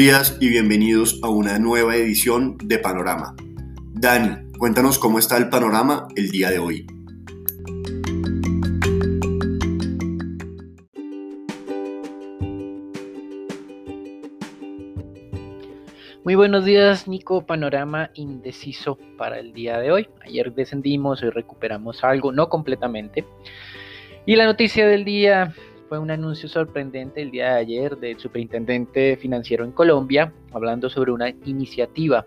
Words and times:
Días 0.00 0.38
y 0.40 0.48
bienvenidos 0.48 1.20
a 1.22 1.28
una 1.28 1.58
nueva 1.58 1.94
edición 1.94 2.56
de 2.56 2.78
Panorama. 2.78 3.36
Dani, 3.92 4.50
cuéntanos 4.56 4.98
cómo 4.98 5.18
está 5.18 5.36
el 5.36 5.50
panorama 5.50 6.08
el 6.16 6.30
día 6.30 6.48
de 6.48 6.58
hoy. 6.58 6.86
Muy 16.24 16.34
buenos 16.34 16.64
días, 16.64 17.06
Nico. 17.06 17.44
Panorama 17.44 18.10
indeciso 18.14 18.96
para 19.18 19.38
el 19.38 19.52
día 19.52 19.78
de 19.80 19.92
hoy. 19.92 20.08
Ayer 20.24 20.54
descendimos, 20.54 21.22
hoy 21.22 21.28
recuperamos 21.28 22.02
algo, 22.04 22.32
no 22.32 22.48
completamente. 22.48 23.26
Y 24.24 24.36
la 24.36 24.46
noticia 24.46 24.88
del 24.88 25.04
día 25.04 25.54
fue 25.90 25.98
un 25.98 26.12
anuncio 26.12 26.48
sorprendente 26.48 27.20
el 27.20 27.32
día 27.32 27.54
de 27.54 27.58
ayer 27.58 27.96
del 27.96 28.16
superintendente 28.16 29.16
financiero 29.16 29.64
en 29.64 29.72
Colombia, 29.72 30.32
hablando 30.52 30.88
sobre 30.88 31.10
una 31.10 31.30
iniciativa 31.30 32.24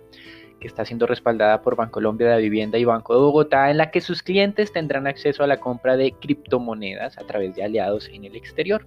que 0.59 0.67
está 0.67 0.83
siendo 0.83 1.07
respaldada 1.07 1.61
por 1.61 1.77
Bancolombia 1.77 2.31
de 2.31 2.41
Vivienda 2.41 2.77
y 2.77 2.83
Banco 2.83 3.13
de 3.13 3.21
Bogotá, 3.21 3.71
en 3.71 3.77
la 3.77 3.89
que 3.89 4.01
sus 4.01 4.21
clientes 4.21 4.73
tendrán 4.73 5.07
acceso 5.07 5.45
a 5.45 5.47
la 5.47 5.61
compra 5.61 5.95
de 5.95 6.11
criptomonedas 6.11 7.17
a 7.17 7.25
través 7.25 7.55
de 7.55 7.63
aliados 7.63 8.09
en 8.09 8.25
el 8.25 8.35
exterior. 8.35 8.85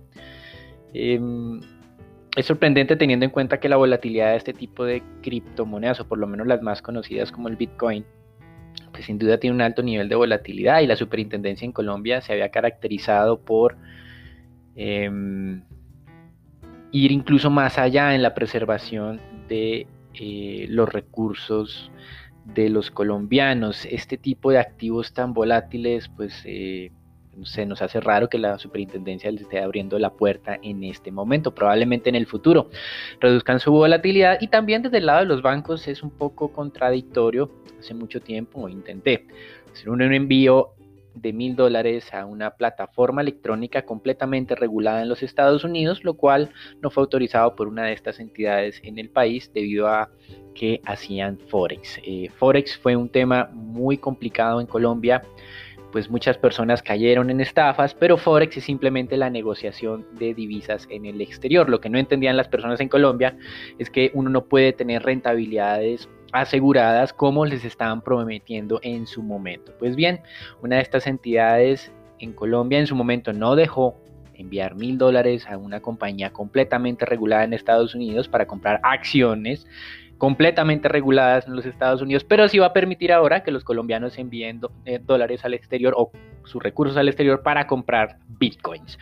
Em, 0.93 1.59
es 2.37 2.45
sorprendente 2.45 2.97
teniendo 2.97 3.25
en 3.25 3.31
cuenta 3.31 3.59
que 3.59 3.71
la 3.71 3.79
volatilidad 3.79 4.33
de 4.33 4.37
este 4.37 4.53
tipo 4.53 4.85
de 4.85 5.03
criptomonedas, 5.23 6.01
o 6.01 6.07
por 6.07 6.19
lo 6.19 6.27
menos 6.27 6.47
las 6.47 6.61
más 6.61 6.83
conocidas 6.83 7.33
como 7.33 7.49
el 7.49 7.57
Bitcoin, 7.57 8.05
pues 8.93 9.07
sin 9.07 9.19
duda 9.19 9.39
tiene 9.39 9.57
un 9.57 9.63
alto 9.63 9.83
nivel 9.83 10.11
de 10.11 10.17
volatilidad 10.17 10.83
y 10.83 10.87
la 10.87 10.97
superintendencia 10.97 11.65
en 11.65 11.73
Colombia 11.73 12.21
se 12.21 12.35
había 12.35 12.51
caracterizado 12.51 13.41
por 13.41 13.79
Em, 14.77 15.63
ir 16.93 17.13
incluso 17.13 17.51
más 17.51 17.79
allá 17.79 18.15
en 18.15 18.23
la 18.23 18.35
preservación 18.35 19.21
de 19.49 19.87
eh, 20.15 20.67
los 20.69 20.89
recursos 20.89 21.91
de 22.45 22.71
los 22.71 22.91
colombianos. 22.91 23.87
Este 23.87 24.17
tipo 24.17 24.51
de 24.51 24.59
activos 24.59 25.13
tan 25.13 25.35
volátiles, 25.35 26.09
pues 26.09 26.43
eh, 26.45 26.93
se 27.43 27.67
nos 27.67 27.83
hace 27.83 28.01
raro 28.01 28.29
que 28.29 28.39
la 28.39 28.59
superintendencia 28.59 29.31
les 29.31 29.43
esté 29.43 29.61
abriendo 29.61 29.99
la 29.99 30.11
puerta 30.11 30.59
en 30.63 30.85
este 30.85 31.11
momento, 31.11 31.55
probablemente 31.55 32.09
en 32.09 32.15
el 32.15 32.27
futuro 32.27 32.71
reduzcan 33.21 33.61
su 33.61 33.73
volatilidad 33.73 34.39
y 34.41 34.49
también 34.49 34.83
desde 34.83 34.99
el 34.99 35.07
lado 35.07 35.21
de 35.21 35.27
los 35.27 35.43
bancos 35.43 35.87
es 35.89 36.03
un 36.03 36.11
poco 36.11 36.53
contradictorio. 36.53 37.51
Hace 37.79 37.95
mucho 37.95 38.21
tiempo 38.21 38.69
intenté 38.69 39.27
hacer 39.71 39.91
un 39.91 40.01
envío 40.01 40.76
de 41.17 41.33
mil 41.33 41.57
dólares 41.57 42.13
a 42.15 42.27
una 42.27 42.51
plataforma 42.51 43.23
electrónica 43.23 43.83
completamente 43.83 44.55
regulada 44.55 45.03
en 45.03 45.09
los 45.09 45.23
Estados 45.23 45.65
Unidos, 45.65 46.05
lo 46.05 46.15
cual 46.15 46.51
no 46.83 46.91
fue 46.91 47.03
autorizado 47.03 47.57
por 47.57 47.69
una 47.69 47.85
de 47.85 47.95
estas 47.95 48.21
entidades 48.21 48.81
en 48.85 48.99
el 48.99 49.11
país 49.11 49.51
debido 49.53 49.89
a 49.89 50.11
que 50.55 50.81
hacían 50.85 51.39
Forex. 51.49 52.01
Eh, 52.05 52.29
Forex 52.37 52.77
fue 52.79 52.97
un 52.97 53.09
tema 53.09 53.51
muy 53.53 53.99
complicado 53.99 54.61
en 54.61 54.67
Colombia, 54.67 55.23
pues 55.93 56.11
muchas 56.11 56.37
personas 56.37 56.83
cayeron 56.83 57.31
en 57.31 57.41
estafas, 57.41 57.95
pero 57.95 58.19
Forex 58.19 58.59
es 58.59 58.65
simplemente 58.65 59.17
la 59.17 59.31
negociación 59.31 60.07
de 60.19 60.35
divisas 60.35 60.87
en 60.91 61.07
el 61.07 61.21
exterior. 61.21 61.71
Lo 61.71 61.81
que 61.81 61.89
no 61.89 61.99
entendían 61.99 62.37
las 62.37 62.49
personas 62.49 62.81
en 62.81 62.89
Colombia 62.89 63.37
es 63.79 63.89
que 63.89 64.11
uno 64.13 64.29
no 64.29 64.45
puede 64.45 64.73
tener 64.73 65.03
rentabilidades 65.03 66.09
aseguradas 66.33 67.13
como 67.13 67.47
les 67.47 67.65
estaban 67.65 68.01
prometiendo 68.01 68.81
en 68.83 69.07
su 69.07 69.23
momento. 69.23 69.73
Pues 69.79 69.97
bien, 69.97 70.21
una 70.63 70.77
de 70.77 70.83
estas 70.83 71.07
entidades 71.07 71.93
en 72.19 72.33
Colombia 72.33 72.79
en 72.79 72.87
su 72.87 72.95
momento 72.95 73.33
no 73.33 73.57
dejó 73.57 73.97
enviar 74.35 74.75
mil 74.75 74.99
dólares 74.99 75.47
a 75.49 75.57
una 75.57 75.81
compañía 75.81 76.33
completamente 76.33 77.07
regulada 77.07 77.45
en 77.45 77.55
Estados 77.55 77.95
Unidos 77.95 78.29
para 78.29 78.47
comprar 78.47 78.81
acciones 78.83 79.67
completamente 80.19 80.89
reguladas 80.89 81.47
en 81.47 81.57
los 81.57 81.67
Estados 81.67 82.01
Unidos, 82.01 82.25
pero 82.25 82.49
sí 82.49 82.59
va 82.59 82.67
a 82.67 82.73
permitir 82.73 83.13
ahora 83.13 83.43
que 83.43 83.51
los 83.51 83.65
colombianos 83.65 84.19
envíen 84.19 84.61
eh, 84.85 84.99
dólares 85.05 85.45
al 85.45 85.55
exterior 85.55 85.95
o 85.97 86.11
sus 86.45 86.63
recursos 86.63 86.97
al 86.97 87.09
exterior 87.09 87.43
para 87.43 87.67
comprar 87.67 88.19
bitcoins. 88.29 88.99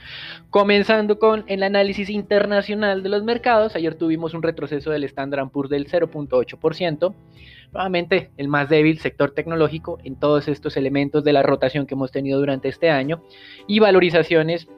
Comenzando 0.51 1.19
con 1.19 1.45
el 1.47 1.63
análisis 1.63 2.11
internacional 2.11 3.03
de 3.03 3.09
los 3.11 3.23
mercados, 3.23 3.77
ayer 3.77 3.95
tuvimos 3.95 4.35
un 4.35 4.43
retroceso 4.43 4.91
del 4.91 5.05
Standard 5.05 5.51
Poor's 5.51 5.71
del 5.71 5.89
0.8%, 5.89 7.15
nuevamente 7.73 8.31
el 8.37 8.49
más 8.49 8.69
débil 8.69 8.99
sector 8.99 9.33
tecnológico 9.33 9.99
en 10.05 10.17
todos 10.17 10.49
estos 10.49 10.77
elementos 10.77 11.23
de 11.23 11.33
la 11.33 11.43
rotación 11.43 11.87
que 11.87 11.95
hemos 11.95 12.13
tenido 12.13 12.39
durante 12.39 12.69
este 12.69 12.91
año 12.91 13.23
y 13.67 13.79
valorizaciones 13.79 14.69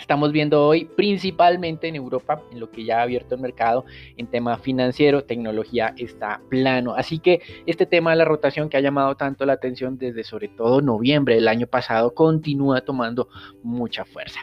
estamos 0.00 0.32
viendo 0.32 0.66
hoy 0.66 0.86
principalmente 0.96 1.86
en 1.88 1.96
Europa, 1.96 2.42
en 2.50 2.58
lo 2.58 2.70
que 2.70 2.84
ya 2.84 2.98
ha 2.98 3.02
abierto 3.02 3.34
el 3.34 3.40
mercado 3.40 3.84
en 4.16 4.26
tema 4.26 4.58
financiero, 4.58 5.24
tecnología 5.24 5.94
está 5.96 6.40
plano. 6.48 6.94
Así 6.94 7.18
que 7.18 7.40
este 7.66 7.86
tema 7.86 8.10
de 8.10 8.16
la 8.16 8.24
rotación 8.24 8.68
que 8.68 8.76
ha 8.76 8.80
llamado 8.80 9.14
tanto 9.16 9.46
la 9.46 9.52
atención 9.52 9.98
desde 9.98 10.24
sobre 10.24 10.48
todo 10.48 10.80
noviembre 10.80 11.36
del 11.36 11.48
año 11.48 11.66
pasado 11.66 12.14
continúa 12.14 12.80
tomando 12.80 13.28
mucha 13.62 14.04
fuerza. 14.04 14.40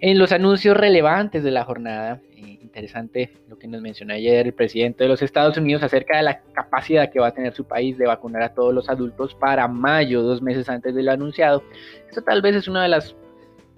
En 0.00 0.18
los 0.18 0.32
anuncios 0.32 0.76
relevantes 0.76 1.42
de 1.42 1.50
la 1.50 1.64
jornada, 1.64 2.20
eh, 2.36 2.58
interesante 2.60 3.32
lo 3.48 3.58
que 3.58 3.66
nos 3.66 3.80
mencionó 3.80 4.12
ayer 4.12 4.46
el 4.46 4.52
presidente 4.52 5.04
de 5.04 5.08
los 5.08 5.22
Estados 5.22 5.56
Unidos 5.56 5.82
acerca 5.82 6.18
de 6.18 6.24
la 6.24 6.40
capacidad 6.52 7.10
que 7.10 7.18
va 7.18 7.28
a 7.28 7.34
tener 7.34 7.54
su 7.54 7.64
país 7.64 7.96
de 7.96 8.06
vacunar 8.06 8.42
a 8.42 8.52
todos 8.52 8.74
los 8.74 8.90
adultos 8.90 9.34
para 9.34 9.66
mayo, 9.68 10.22
dos 10.22 10.42
meses 10.42 10.68
antes 10.68 10.94
de 10.94 11.06
anunciado. 11.10 11.62
Esto 12.08 12.22
tal 12.22 12.42
vez 12.42 12.56
es 12.56 12.68
una 12.68 12.82
de 12.82 12.88
las 12.88 13.16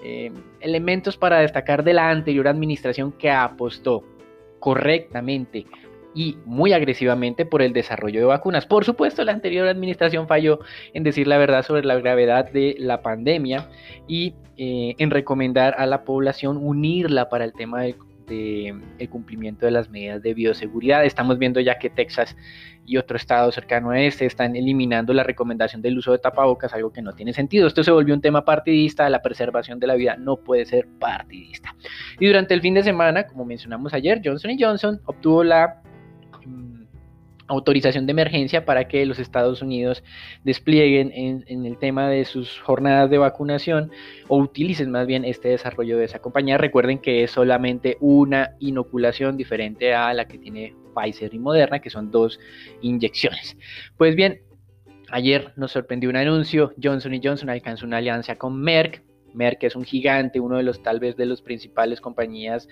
eh, 0.03 0.33
elementos 0.61 1.17
para 1.17 1.41
destacar 1.41 1.85
de 1.85 1.93
la 1.93 2.11
anterior 2.11 2.49
administración 2.49 3.13
que 3.13 3.31
apostó 3.31 4.05
correctamente 4.61 5.67
y 6.15 6.37
muy 6.45 6.73
agresivamente 6.73 7.47
por 7.47 7.63
el 7.63 7.73
desarrollo 7.73 8.21
de 8.21 8.27
vacunas. 8.27 8.67
Por 8.67 8.85
supuesto, 8.85 9.25
la 9.25 9.33
anterior 9.33 9.69
administración 9.69 10.27
falló 10.27 10.61
en 10.95 11.05
decir 11.05 11.27
la 11.27 11.39
verdad 11.39 11.63
sobre 11.63 11.85
la 11.85 11.97
gravedad 11.97 12.51
de 12.51 12.77
la 12.79 13.03
pandemia 13.03 13.69
y 14.07 14.35
eh, 14.57 14.95
en 14.99 15.11
recomendar 15.11 15.75
a 15.79 15.87
la 15.87 16.05
población 16.05 16.57
unirla 16.57 17.29
para 17.29 17.45
el 17.45 17.53
tema 17.53 17.83
el 18.31 19.09
cumplimiento 19.09 19.67
de 19.67 19.73
las 19.73 19.91
medidas 19.91 20.23
de 20.23 20.35
bioseguridad. 20.35 21.05
Estamos 21.05 21.39
viendo 21.39 21.61
ya 21.61 21.79
que 21.79 21.91
Texas 21.91 22.37
y 22.85 22.97
otro 22.97 23.17
estado 23.17 23.53
cercano 23.53 23.91
a 23.91 24.01
este 24.01 24.25
están 24.25 24.57
eliminando 24.57 25.13
la 25.13 25.23
recomendación 25.23 25.83
del 25.83 25.99
uso 25.99 26.13
de 26.13 26.19
tapabocas, 26.19 26.73
algo 26.73 26.93
que 26.93 27.03
no 27.03 27.13
tiene 27.13 27.33
sentido. 27.33 27.67
Esto 27.67 27.85
se 27.85 27.91
volvió 27.91 28.15
un 28.15 28.21
tema 28.21 28.45
partidista, 28.45 29.09
la 29.11 29.21
preservación 29.21 29.79
de 29.79 29.87
la 29.87 29.95
vida 29.95 30.17
no 30.17 30.37
puede 30.37 30.65
ser 30.65 30.89
partidista. 30.99 31.75
Y 32.19 32.27
durante 32.27 32.55
el 32.55 32.63
fin 32.63 32.75
de 32.75 32.83
semana, 32.83 33.27
como 33.27 33.45
mencionamos 33.45 33.93
ayer, 33.93 34.21
Johnson 34.25 34.57
Johnson 34.59 35.01
obtuvo 35.05 35.45
la 35.45 35.83
autorización 37.49 38.07
de 38.07 38.13
emergencia 38.13 38.65
para 38.65 38.87
que 38.87 39.05
los 39.07 39.19
Estados 39.19 39.63
Unidos 39.63 40.05
desplieguen 40.45 41.11
en, 41.13 41.67
el 41.67 41.79
tema 41.79 42.09
de 42.09 42.25
sus 42.25 42.61
jornadas 42.61 43.11
de 43.11 43.19
vacunación 43.19 43.91
o 44.29 44.39
utilicen 44.39 44.91
más 44.91 45.07
bien 45.07 45.25
este 45.25 45.49
desarrollo 45.49 45.99
de 45.99 46.05
esa 46.05 46.21
compañía. 46.21 46.59
Recuerden 46.59 46.99
que 46.99 47.25
es 47.25 47.31
solamente 47.31 47.97
una 48.01 48.53
inoculación 48.61 49.37
diferente 49.37 49.95
a 49.95 50.13
la 50.13 50.29
que 50.29 50.39
tiene 50.39 50.75
Pfizer 50.95 51.35
y 51.35 51.39
Moderna, 51.39 51.81
que 51.81 51.91
son 51.91 52.11
dos 52.11 52.39
inyecciones. 52.83 53.57
Pues 53.97 54.15
bien, 54.15 54.43
ayer 55.11 55.53
nos 55.57 55.73
sorprendió 55.73 56.11
un 56.11 56.17
anuncio, 56.17 56.75
Johnson 56.81 57.19
Johnson 57.23 57.51
alcanzó 57.51 57.87
una 57.87 57.97
alianza 57.97 58.37
con 58.37 58.61
Merck. 58.61 59.03
Merck 59.35 59.65
es 59.65 59.77
un 59.77 59.85
gigante, 59.85 60.41
uno 60.41 60.57
de 60.57 60.63
los 60.63 60.83
tal 60.83 61.01
vez 61.01 61.17
de 61.17 61.27
las 61.27 61.43
principales 61.43 62.01
compañías 62.01 62.69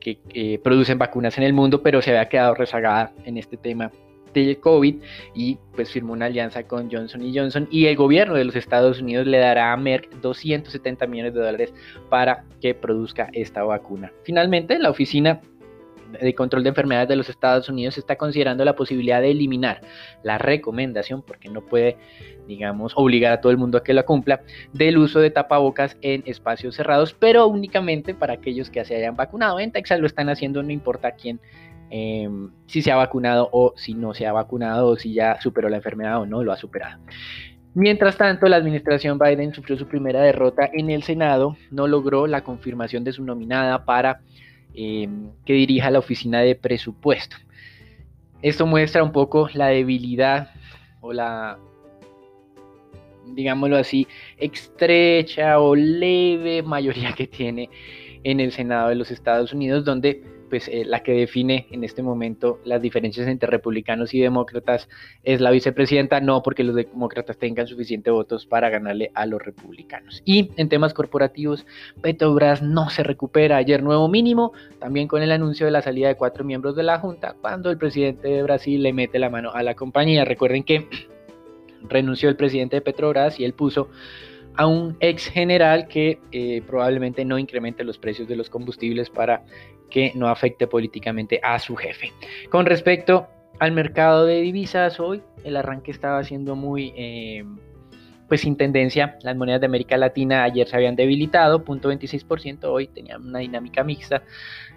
que 0.00 0.60
producen 0.62 0.96
vacunas 0.96 1.36
en 1.38 1.44
el 1.44 1.52
mundo, 1.52 1.82
pero 1.82 2.00
se 2.00 2.10
había 2.10 2.28
quedado 2.28 2.54
rezagada 2.54 3.12
en 3.24 3.36
este 3.36 3.56
tema 3.56 3.90
del 4.32 4.58
COVID 4.58 4.96
y 5.34 5.58
pues 5.74 5.90
firmó 5.90 6.12
una 6.12 6.26
alianza 6.26 6.66
con 6.66 6.90
Johnson 6.90 7.22
Johnson 7.34 7.68
y 7.70 7.86
el 7.86 7.96
gobierno 7.96 8.34
de 8.34 8.44
los 8.44 8.56
Estados 8.56 9.00
Unidos 9.00 9.26
le 9.26 9.38
dará 9.38 9.72
a 9.72 9.76
Merck 9.76 10.10
270 10.20 11.06
millones 11.06 11.34
de 11.34 11.40
dólares 11.40 11.74
para 12.08 12.44
que 12.60 12.74
produzca 12.74 13.28
esta 13.32 13.62
vacuna. 13.62 14.12
Finalmente, 14.24 14.78
la 14.78 14.90
oficina 14.90 15.40
de 16.20 16.34
control 16.34 16.62
de 16.62 16.70
enfermedades 16.70 17.08
de 17.08 17.16
los 17.16 17.28
Estados 17.28 17.68
Unidos 17.68 17.98
está 17.98 18.16
considerando 18.16 18.64
la 18.64 18.74
posibilidad 18.74 19.20
de 19.20 19.30
eliminar 19.30 19.80
la 20.22 20.38
recomendación, 20.38 21.22
porque 21.22 21.48
no 21.48 21.60
puede, 21.60 21.96
digamos, 22.46 22.92
obligar 22.96 23.32
a 23.32 23.40
todo 23.40 23.52
el 23.52 23.58
mundo 23.58 23.78
a 23.78 23.84
que 23.84 23.92
la 23.92 24.04
cumpla, 24.04 24.42
del 24.72 24.98
uso 24.98 25.20
de 25.20 25.30
tapabocas 25.30 25.96
en 26.00 26.22
espacios 26.26 26.76
cerrados, 26.76 27.14
pero 27.14 27.46
únicamente 27.46 28.14
para 28.14 28.34
aquellos 28.34 28.70
que 28.70 28.84
se 28.84 28.96
hayan 28.96 29.16
vacunado. 29.16 29.60
En 29.60 29.72
Texas 29.72 30.00
lo 30.00 30.06
están 30.06 30.28
haciendo, 30.28 30.62
no 30.62 30.72
importa 30.72 31.12
quién 31.12 31.40
em, 31.90 32.50
si 32.66 32.82
se 32.82 32.90
ha 32.90 32.96
vacunado 32.96 33.48
o 33.52 33.74
si 33.76 33.94
no 33.94 34.14
se 34.14 34.26
ha 34.26 34.32
vacunado 34.32 34.88
o 34.88 34.96
si 34.96 35.14
ya 35.14 35.40
superó 35.40 35.68
la 35.68 35.76
enfermedad 35.76 36.20
o 36.20 36.26
no 36.26 36.42
lo 36.42 36.52
ha 36.52 36.56
superado. 36.56 37.00
Mientras 37.74 38.16
tanto, 38.16 38.48
la 38.48 38.56
administración 38.56 39.18
Biden 39.18 39.54
sufrió 39.54 39.76
su 39.78 39.86
primera 39.86 40.22
derrota 40.22 40.68
en 40.72 40.90
el 40.90 41.02
Senado, 41.02 41.56
no 41.70 41.86
logró 41.86 42.26
la 42.26 42.42
confirmación 42.42 43.04
de 43.04 43.12
su 43.12 43.24
nominada 43.24 43.84
para 43.84 44.20
Em, 44.80 45.32
que 45.44 45.54
dirija 45.54 45.90
la 45.90 45.98
oficina 45.98 46.40
de 46.40 46.54
presupuesto. 46.54 47.36
Esto 48.42 48.64
muestra 48.64 49.02
un 49.02 49.10
poco 49.10 49.48
la 49.52 49.66
debilidad 49.66 50.50
o 51.00 51.12
la 51.12 51.58
digámoslo 53.34 53.76
así, 53.76 54.06
estrecha 54.36 55.58
o 55.58 55.74
leve 55.74 56.62
mayoría 56.62 57.12
que 57.12 57.26
tiene 57.26 57.68
en 58.22 58.38
el 58.38 58.52
Senado 58.52 58.90
de 58.90 58.94
los 58.94 59.10
Estados 59.10 59.52
Unidos, 59.52 59.84
donde 59.84 60.22
pues 60.48 60.68
eh, 60.68 60.84
la 60.84 61.02
que 61.02 61.12
define 61.12 61.66
en 61.70 61.84
este 61.84 62.02
momento 62.02 62.60
las 62.64 62.82
diferencias 62.82 63.28
entre 63.28 63.48
republicanos 63.48 64.14
y 64.14 64.20
demócratas 64.20 64.88
es 65.22 65.40
la 65.40 65.50
vicepresidenta, 65.50 66.20
no 66.20 66.42
porque 66.42 66.64
los 66.64 66.74
demócratas 66.74 67.38
tengan 67.38 67.66
suficientes 67.66 68.12
votos 68.12 68.46
para 68.46 68.68
ganarle 68.70 69.10
a 69.14 69.26
los 69.26 69.42
republicanos. 69.42 70.22
Y 70.24 70.50
en 70.56 70.68
temas 70.68 70.94
corporativos, 70.94 71.66
Petrobras 72.02 72.62
no 72.62 72.90
se 72.90 73.02
recupera. 73.02 73.56
Ayer 73.56 73.82
nuevo 73.82 74.08
mínimo, 74.08 74.52
también 74.78 75.08
con 75.08 75.22
el 75.22 75.32
anuncio 75.32 75.66
de 75.66 75.72
la 75.72 75.82
salida 75.82 76.08
de 76.08 76.16
cuatro 76.16 76.44
miembros 76.44 76.76
de 76.76 76.82
la 76.82 76.98
Junta, 76.98 77.36
cuando 77.40 77.70
el 77.70 77.78
presidente 77.78 78.28
de 78.28 78.42
Brasil 78.42 78.82
le 78.82 78.92
mete 78.92 79.18
la 79.18 79.30
mano 79.30 79.50
a 79.52 79.62
la 79.62 79.74
compañía. 79.74 80.24
Recuerden 80.24 80.64
que 80.64 80.88
renunció 81.88 82.28
el 82.28 82.36
presidente 82.36 82.76
de 82.76 82.82
Petrobras 82.82 83.38
y 83.38 83.44
él 83.44 83.54
puso 83.54 83.88
a 84.58 84.66
un 84.66 84.96
ex 84.98 85.26
general 85.28 85.86
que 85.86 86.18
eh, 86.32 86.62
probablemente 86.66 87.24
no 87.24 87.38
incremente 87.38 87.84
los 87.84 87.96
precios 87.96 88.26
de 88.26 88.34
los 88.34 88.50
combustibles 88.50 89.08
para 89.08 89.44
que 89.90 90.12
no 90.14 90.28
afecte 90.28 90.66
políticamente 90.66 91.40
a 91.42 91.58
su 91.58 91.76
jefe. 91.76 92.12
Con 92.50 92.66
respecto 92.66 93.26
al 93.58 93.72
mercado 93.72 94.24
de 94.24 94.40
divisas, 94.40 95.00
hoy 95.00 95.22
el 95.44 95.56
arranque 95.56 95.90
estaba 95.90 96.22
siendo 96.24 96.56
muy... 96.56 96.92
Eh, 96.96 97.44
pues 98.28 98.42
sin 98.42 98.56
tendencia, 98.56 99.16
las 99.22 99.36
monedas 99.36 99.60
de 99.60 99.66
América 99.66 99.96
Latina 99.96 100.44
ayer 100.44 100.68
se 100.68 100.76
habían 100.76 100.96
debilitado, 100.96 101.64
0.26%, 101.64 102.64
hoy 102.64 102.86
tenían 102.86 103.26
una 103.26 103.38
dinámica 103.38 103.82
mixta. 103.82 104.22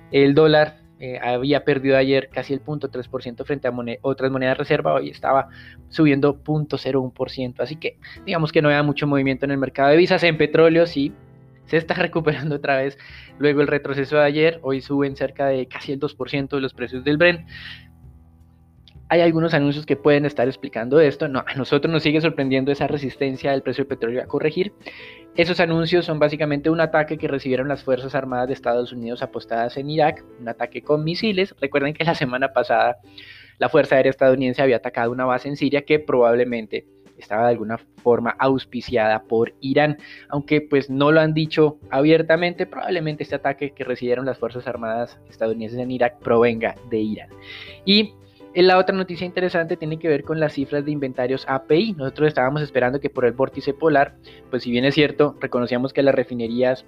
El 0.10 0.34
dólar 0.34 0.78
eh, 1.00 1.20
había 1.22 1.66
perdido 1.66 1.98
ayer 1.98 2.30
casi 2.30 2.54
el 2.54 2.64
0.3% 2.64 3.44
frente 3.44 3.68
a 3.68 3.74
otras 4.04 4.32
monedas 4.32 4.58
reserva, 4.58 4.94
hoy 4.94 5.10
estaba 5.10 5.50
subiendo 5.90 6.42
0.01%, 6.44 7.56
así 7.60 7.76
que 7.76 7.98
digamos 8.26 8.52
que 8.52 8.62
no 8.62 8.70
había 8.70 8.84
mucho 8.84 9.06
movimiento 9.06 9.46
en 9.46 9.52
el 9.52 9.58
mercado 9.58 9.90
de 9.90 9.96
divisas, 9.96 10.24
en 10.24 10.38
petróleo 10.38 10.86
sí, 10.86 11.12
se 11.72 11.78
está 11.78 11.94
recuperando 11.96 12.56
otra 12.56 12.78
vez 12.78 12.98
luego 13.40 13.62
el 13.62 13.68
retroceso 13.68 14.18
de 14.18 14.24
ayer, 14.24 14.60
hoy 14.62 14.82
suben 14.82 15.16
cerca 15.16 15.48
de 15.48 15.68
casi 15.68 15.94
el 15.94 16.00
2% 16.00 16.50
de 16.50 16.62
los 16.62 16.74
precios 16.74 17.04
del 17.04 17.18
Brent. 17.18 17.48
Hay 19.08 19.20
algunos 19.20 19.54
anuncios 19.54 19.86
que 19.86 19.98
pueden 19.98 20.26
estar 20.26 20.48
explicando 20.48 21.02
esto. 21.02 21.28
No, 21.28 21.44
a 21.46 21.54
nosotros 21.56 21.92
nos 21.92 22.04
sigue 22.04 22.22
sorprendiendo 22.22 22.72
esa 22.72 22.88
resistencia 22.88 23.52
del 23.52 23.62
precio 23.62 23.84
del 23.84 23.90
petróleo 23.90 24.24
a 24.24 24.26
corregir. 24.26 24.72
Esos 25.36 25.60
anuncios 25.60 26.06
son 26.06 26.18
básicamente 26.18 26.70
un 26.70 26.80
ataque 26.80 27.18
que 27.18 27.28
recibieron 27.28 27.68
las 27.68 27.84
Fuerzas 27.84 28.16
Armadas 28.16 28.48
de 28.48 28.54
Estados 28.54 28.94
Unidos 28.94 29.22
apostadas 29.22 29.76
en 29.76 29.90
Irak, 29.90 30.24
un 30.40 30.48
ataque 30.48 30.82
con 30.82 31.04
misiles. 31.04 31.54
Recuerden 31.60 31.94
que 31.94 32.06
la 32.06 32.16
semana 32.16 32.54
pasada 32.54 32.98
la 33.60 33.70
Fuerza 33.70 33.96
Aérea 33.96 34.10
estadounidense 34.10 34.62
había 34.62 34.78
atacado 34.78 35.12
una 35.12 35.26
base 35.26 35.50
en 35.50 35.58
Siria 35.58 35.84
que 35.84 36.00
probablemente 36.00 36.86
estaba 37.22 37.44
de 37.44 37.52
alguna 37.52 37.78
forma 37.78 38.36
auspiciada 38.40 39.24
por 39.24 39.54
Irán, 39.62 39.98
aunque 40.30 40.62
pues 40.62 40.90
no 40.90 41.12
lo 41.12 41.22
han 41.22 41.34
dicho 41.34 41.80
abiertamente, 41.90 42.66
probablemente 42.66 43.24
este 43.24 43.36
ataque 43.36 43.72
que 43.72 43.84
recibieron 43.84 44.26
las 44.26 44.38
Fuerzas 44.38 44.68
Armadas 44.68 45.20
estadounidenses 45.30 45.80
en 45.80 45.92
Irak 45.92 46.20
provenga 46.20 46.76
de 46.90 47.00
Irán. 47.00 47.30
Y 47.86 48.14
la 48.54 48.78
otra 48.78 48.96
noticia 48.96 49.26
interesante 49.26 49.78
tiene 49.78 49.98
que 49.98 50.10
ver 50.10 50.24
con 50.24 50.40
las 50.40 50.54
cifras 50.54 50.84
de 50.84 50.92
inventarios 50.92 51.46
API. 51.48 51.94
Nosotros 51.94 52.28
estábamos 52.28 52.62
esperando 52.62 53.00
que 53.00 53.10
por 53.10 53.26
el 53.26 53.32
vórtice 53.32 53.74
polar, 53.74 54.16
pues 54.50 54.64
si 54.64 54.72
bien 54.72 54.84
es 54.84 54.94
cierto, 54.94 55.38
reconocíamos 55.40 55.94
que 55.94 56.04
las 56.04 56.14
refinerías 56.14 56.86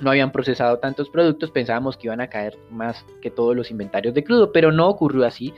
no 0.00 0.10
habían 0.10 0.32
procesado 0.32 0.78
tantos 0.78 1.08
productos, 1.08 1.50
pensábamos 1.50 1.96
que 1.96 2.08
iban 2.08 2.20
a 2.20 2.28
caer 2.28 2.56
más 2.70 3.04
que 3.22 3.30
todos 3.30 3.54
los 3.54 3.70
inventarios 3.70 4.14
de 4.14 4.24
crudo, 4.24 4.52
pero 4.52 4.72
no 4.72 4.88
ocurrió 4.88 5.24
así. 5.24 5.54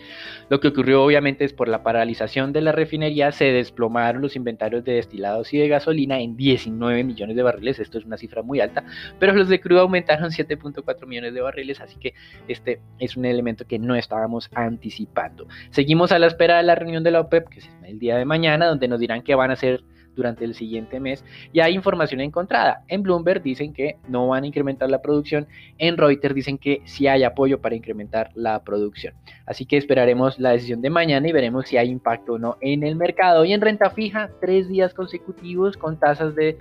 Lo 0.48 0.60
que 0.60 0.68
ocurrió 0.68 1.02
obviamente 1.02 1.44
es 1.44 1.52
por 1.52 1.68
la 1.68 1.82
paralización 1.82 2.52
de 2.52 2.60
la 2.60 2.72
refinería 2.72 3.32
se 3.32 3.46
desplomaron 3.46 4.22
los 4.22 4.36
inventarios 4.36 4.84
de 4.84 4.92
destilados 4.92 5.52
y 5.52 5.58
de 5.58 5.68
gasolina 5.68 6.20
en 6.20 6.36
19 6.36 7.04
millones 7.04 7.36
de 7.36 7.42
barriles, 7.42 7.78
esto 7.78 7.98
es 7.98 8.04
una 8.04 8.16
cifra 8.16 8.42
muy 8.42 8.60
alta, 8.60 8.84
pero 9.18 9.32
los 9.32 9.48
de 9.48 9.60
crudo 9.60 9.80
aumentaron 9.80 10.30
7.4 10.30 11.06
millones 11.06 11.34
de 11.34 11.40
barriles, 11.40 11.80
así 11.80 11.96
que 11.98 12.14
este 12.48 12.80
es 12.98 13.16
un 13.16 13.24
elemento 13.24 13.66
que 13.66 13.78
no 13.78 13.94
estábamos 13.94 14.50
anticipando. 14.54 15.46
Seguimos 15.70 16.12
a 16.12 16.18
la 16.18 16.26
espera 16.26 16.58
de 16.58 16.62
la 16.62 16.74
reunión 16.74 17.02
de 17.02 17.10
la 17.10 17.20
OPEP, 17.20 17.48
que 17.48 17.58
es 17.60 17.70
el 17.84 17.98
día 17.98 18.16
de 18.16 18.24
mañana, 18.24 18.66
donde 18.66 18.88
nos 18.88 19.00
dirán 19.00 19.22
que 19.22 19.34
van 19.34 19.50
a 19.50 19.54
hacer 19.54 19.82
durante 20.16 20.44
el 20.44 20.54
siguiente 20.54 20.98
mes 20.98 21.24
y 21.52 21.60
hay 21.60 21.74
información 21.74 22.20
encontrada. 22.20 22.82
En 22.88 23.02
Bloomberg 23.02 23.42
dicen 23.42 23.72
que 23.72 23.96
no 24.08 24.26
van 24.28 24.44
a 24.44 24.46
incrementar 24.46 24.90
la 24.90 25.02
producción, 25.02 25.46
en 25.78 25.96
Reuters 25.96 26.34
dicen 26.34 26.58
que 26.58 26.82
sí 26.84 27.06
hay 27.06 27.22
apoyo 27.22 27.60
para 27.60 27.76
incrementar 27.76 28.30
la 28.34 28.64
producción. 28.64 29.14
Así 29.44 29.66
que 29.66 29.76
esperaremos 29.76 30.38
la 30.38 30.50
decisión 30.50 30.80
de 30.80 30.90
mañana 30.90 31.28
y 31.28 31.32
veremos 31.32 31.68
si 31.68 31.76
hay 31.76 31.90
impacto 31.90 32.34
o 32.34 32.38
no 32.38 32.56
en 32.60 32.82
el 32.82 32.96
mercado. 32.96 33.44
Y 33.44 33.52
en 33.52 33.60
renta 33.60 33.90
fija, 33.90 34.30
tres 34.40 34.68
días 34.68 34.94
consecutivos 34.94 35.76
con 35.76 35.98
tasas 35.98 36.34
de 36.34 36.58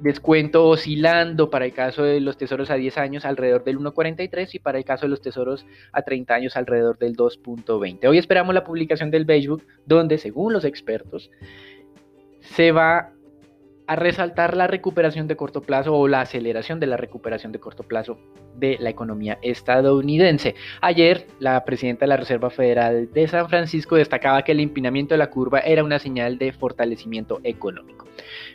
descuento 0.00 0.68
oscilando 0.68 1.48
para 1.48 1.64
el 1.64 1.72
caso 1.72 2.02
de 2.02 2.20
los 2.20 2.36
tesoros 2.36 2.70
a 2.70 2.74
10 2.74 2.98
años 2.98 3.24
alrededor 3.24 3.64
del 3.64 3.78
1.43 3.78 4.54
y 4.54 4.58
para 4.58 4.78
el 4.78 4.84
caso 4.84 5.06
de 5.06 5.10
los 5.10 5.22
tesoros 5.22 5.66
a 5.92 6.02
30 6.02 6.34
años 6.34 6.56
alrededor 6.56 6.98
del 6.98 7.16
2.20. 7.16 8.06
Hoy 8.06 8.18
esperamos 8.18 8.54
la 8.54 8.64
publicación 8.64 9.10
del 9.10 9.24
Beigebook 9.24 9.62
donde 9.86 10.18
según 10.18 10.52
los 10.52 10.64
expertos 10.64 11.30
se 12.54 12.72
va 12.72 13.12
a 13.86 13.96
resaltar 13.96 14.56
la 14.56 14.66
recuperación 14.66 15.28
de 15.28 15.36
corto 15.36 15.62
plazo 15.62 15.94
o 15.94 16.08
la 16.08 16.20
aceleración 16.20 16.80
de 16.80 16.86
la 16.86 16.96
recuperación 16.96 17.52
de 17.52 17.60
corto 17.60 17.84
plazo 17.84 18.18
de 18.56 18.76
la 18.80 18.90
economía 18.90 19.38
estadounidense. 19.42 20.54
Ayer, 20.80 21.26
la 21.38 21.64
presidenta 21.64 22.04
de 22.04 22.08
la 22.08 22.16
Reserva 22.16 22.50
Federal 22.50 23.12
de 23.12 23.28
San 23.28 23.48
Francisco 23.48 23.96
destacaba 23.96 24.42
que 24.42 24.52
el 24.52 24.60
empinamiento 24.60 25.14
de 25.14 25.18
la 25.18 25.30
curva 25.30 25.60
era 25.60 25.84
una 25.84 25.98
señal 25.98 26.38
de 26.38 26.52
fortalecimiento 26.52 27.40
económico. 27.44 28.06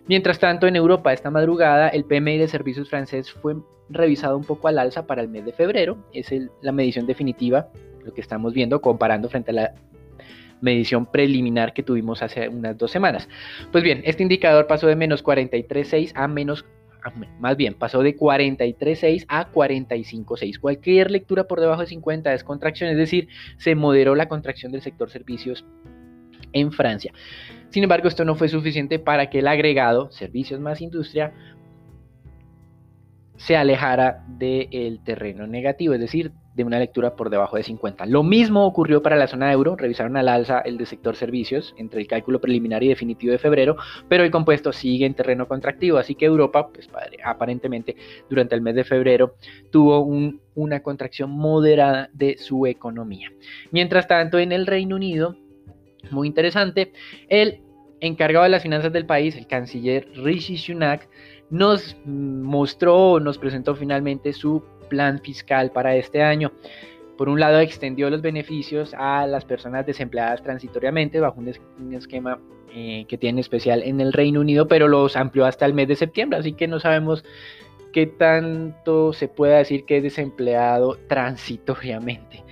Mientras 0.07 0.39
tanto, 0.39 0.67
en 0.67 0.75
Europa, 0.75 1.13
esta 1.13 1.29
madrugada, 1.29 1.87
el 1.89 2.03
PMI 2.03 2.37
de 2.37 2.47
servicios 2.47 2.89
francés 2.89 3.31
fue 3.31 3.55
revisado 3.89 4.37
un 4.37 4.44
poco 4.44 4.67
al 4.67 4.79
alza 4.79 5.05
para 5.05 5.21
el 5.21 5.29
mes 5.29 5.45
de 5.45 5.53
febrero. 5.53 5.97
Es 6.13 6.33
la 6.61 6.71
medición 6.71 7.05
definitiva, 7.05 7.69
lo 8.03 8.13
que 8.13 8.21
estamos 8.21 8.53
viendo, 8.53 8.81
comparando 8.81 9.29
frente 9.29 9.51
a 9.51 9.53
la 9.53 9.73
medición 10.61 11.05
preliminar 11.05 11.73
que 11.73 11.83
tuvimos 11.83 12.21
hace 12.21 12.47
unas 12.47 12.77
dos 12.77 12.91
semanas. 12.91 13.27
Pues 13.71 13.83
bien, 13.83 14.01
este 14.05 14.23
indicador 14.23 14.67
pasó 14.67 14.87
de 14.87 14.95
menos 14.95 15.23
43.6 15.23 16.11
a 16.15 16.27
menos 16.27 16.65
más 17.39 17.57
bien, 17.57 17.73
pasó 17.73 18.03
de 18.03 18.15
43.6 18.15 19.25
a 19.27 19.51
45.6. 19.51 20.59
Cualquier 20.59 21.09
lectura 21.09 21.47
por 21.47 21.59
debajo 21.59 21.81
de 21.81 21.87
50 21.87 22.31
es 22.33 22.44
contracción, 22.44 22.91
es 22.91 22.97
decir, 22.97 23.27
se 23.57 23.73
moderó 23.73 24.13
la 24.13 24.27
contracción 24.27 24.71
del 24.71 24.81
sector 24.81 25.09
servicios 25.09 25.65
en 26.53 26.71
Francia. 26.71 27.11
Sin 27.69 27.83
embargo, 27.83 28.07
esto 28.07 28.25
no 28.25 28.35
fue 28.35 28.49
suficiente 28.49 28.99
para 28.99 29.30
que 29.30 29.39
el 29.39 29.47
agregado, 29.47 30.11
servicios 30.11 30.59
más 30.59 30.81
industria, 30.81 31.33
se 33.45 33.57
alejara 33.57 34.24
del 34.28 35.00
terreno 35.04 35.48
negativo, 35.48 35.95
es 35.95 36.00
decir, 36.00 36.31
de 36.54 36.64
una 36.64 36.78
lectura 36.78 37.16
por 37.16 37.31
debajo 37.31 37.57
de 37.57 37.64
50. 37.64 38.06
Lo 38.06 38.21
mismo 38.21 38.66
ocurrió 38.68 39.02
para 39.02 39.16
la 39.16 39.26
zona 39.26 39.52
euro, 39.52 39.76
revisaron 39.76 40.16
al 40.16 40.28
alza 40.28 40.60
el 40.60 40.78
de 40.78 40.86
sector 40.86 41.16
servicios 41.16 41.74
entre 41.78 42.02
el 42.02 42.07
cálculo 42.07 42.40
preliminar 42.40 42.83
y 42.83 42.90
definitivo 42.90 43.31
de 43.31 43.40
febrero, 43.40 43.78
pero 44.07 44.24
el 44.24 44.30
compuesto 44.30 44.71
sigue 44.74 45.07
en 45.07 45.16
terreno 45.16 45.48
contractivo, 45.48 45.98
así 45.98 46.14
que 46.14 46.26
Europa, 46.26 46.69
pues 46.71 46.88
aparentemente 47.24 47.95
durante 48.30 48.54
el 48.54 48.62
mes 48.62 48.76
de 48.76 48.83
febrero 48.83 49.36
tuvo 49.71 50.02
una 50.54 50.83
contracción 50.83 51.31
moderada 51.31 52.10
de 52.14 52.38
su 52.38 52.68
economía. 52.68 53.31
Mientras 53.71 54.07
tanto, 54.07 54.38
en 54.38 54.52
el 54.52 54.68
Reino 54.68 54.95
Unido, 54.95 55.36
muy 56.12 56.28
interesante, 56.28 56.92
el 57.28 57.62
encargado 58.02 58.44
de 58.44 58.50
las 58.50 58.64
finanzas 58.64 58.92
del 58.92 59.06
país, 59.06 59.36
el 59.36 59.48
canciller 59.48 60.07
Rishi 60.16 60.57
Sunak, 60.57 61.07
nos 61.51 61.97
mostró, 62.05 63.19
nos 63.19 63.37
presentó 63.37 63.75
finalmente 63.75 64.33
su 64.33 64.63
plan 64.89 65.19
fiscal 65.19 65.71
para 65.71 65.95
este 65.95 66.23
año. 66.23 66.51
Por 67.17 67.29
un 67.29 67.39
lado, 67.39 67.59
extendió 67.59 68.09
los 68.09 68.21
beneficios 68.21 68.95
a 68.97 69.27
las 69.27 69.45
personas 69.45 69.85
desempleadas 69.85 70.41
transitoriamente 70.41 71.19
bajo 71.19 71.39
un, 71.39 71.93
esquema 71.93 72.39
eh, 72.73 73.05
que 73.07 73.17
tiene 73.17 73.41
especial 73.41 73.83
en 73.83 74.01
el 74.01 74.13
Reino 74.13 74.39
Unido, 74.39 74.67
pero 74.67 74.87
los 74.87 75.15
amplió 75.15 75.45
hasta 75.45 75.65
el 75.65 75.73
mes 75.73 75.87
de 75.87 75.95
septiembre, 75.95 76.39
así 76.39 76.53
que 76.53 76.67
no 76.67 76.79
sabemos 76.79 77.23
qué 77.93 78.07
tanto 78.07 79.13
se 79.13 79.27
puede 79.27 79.57
decir 79.57 79.85
que 79.85 79.97
es 79.97 80.03
desempleado 80.03 80.97
transitoriamente 81.07 82.43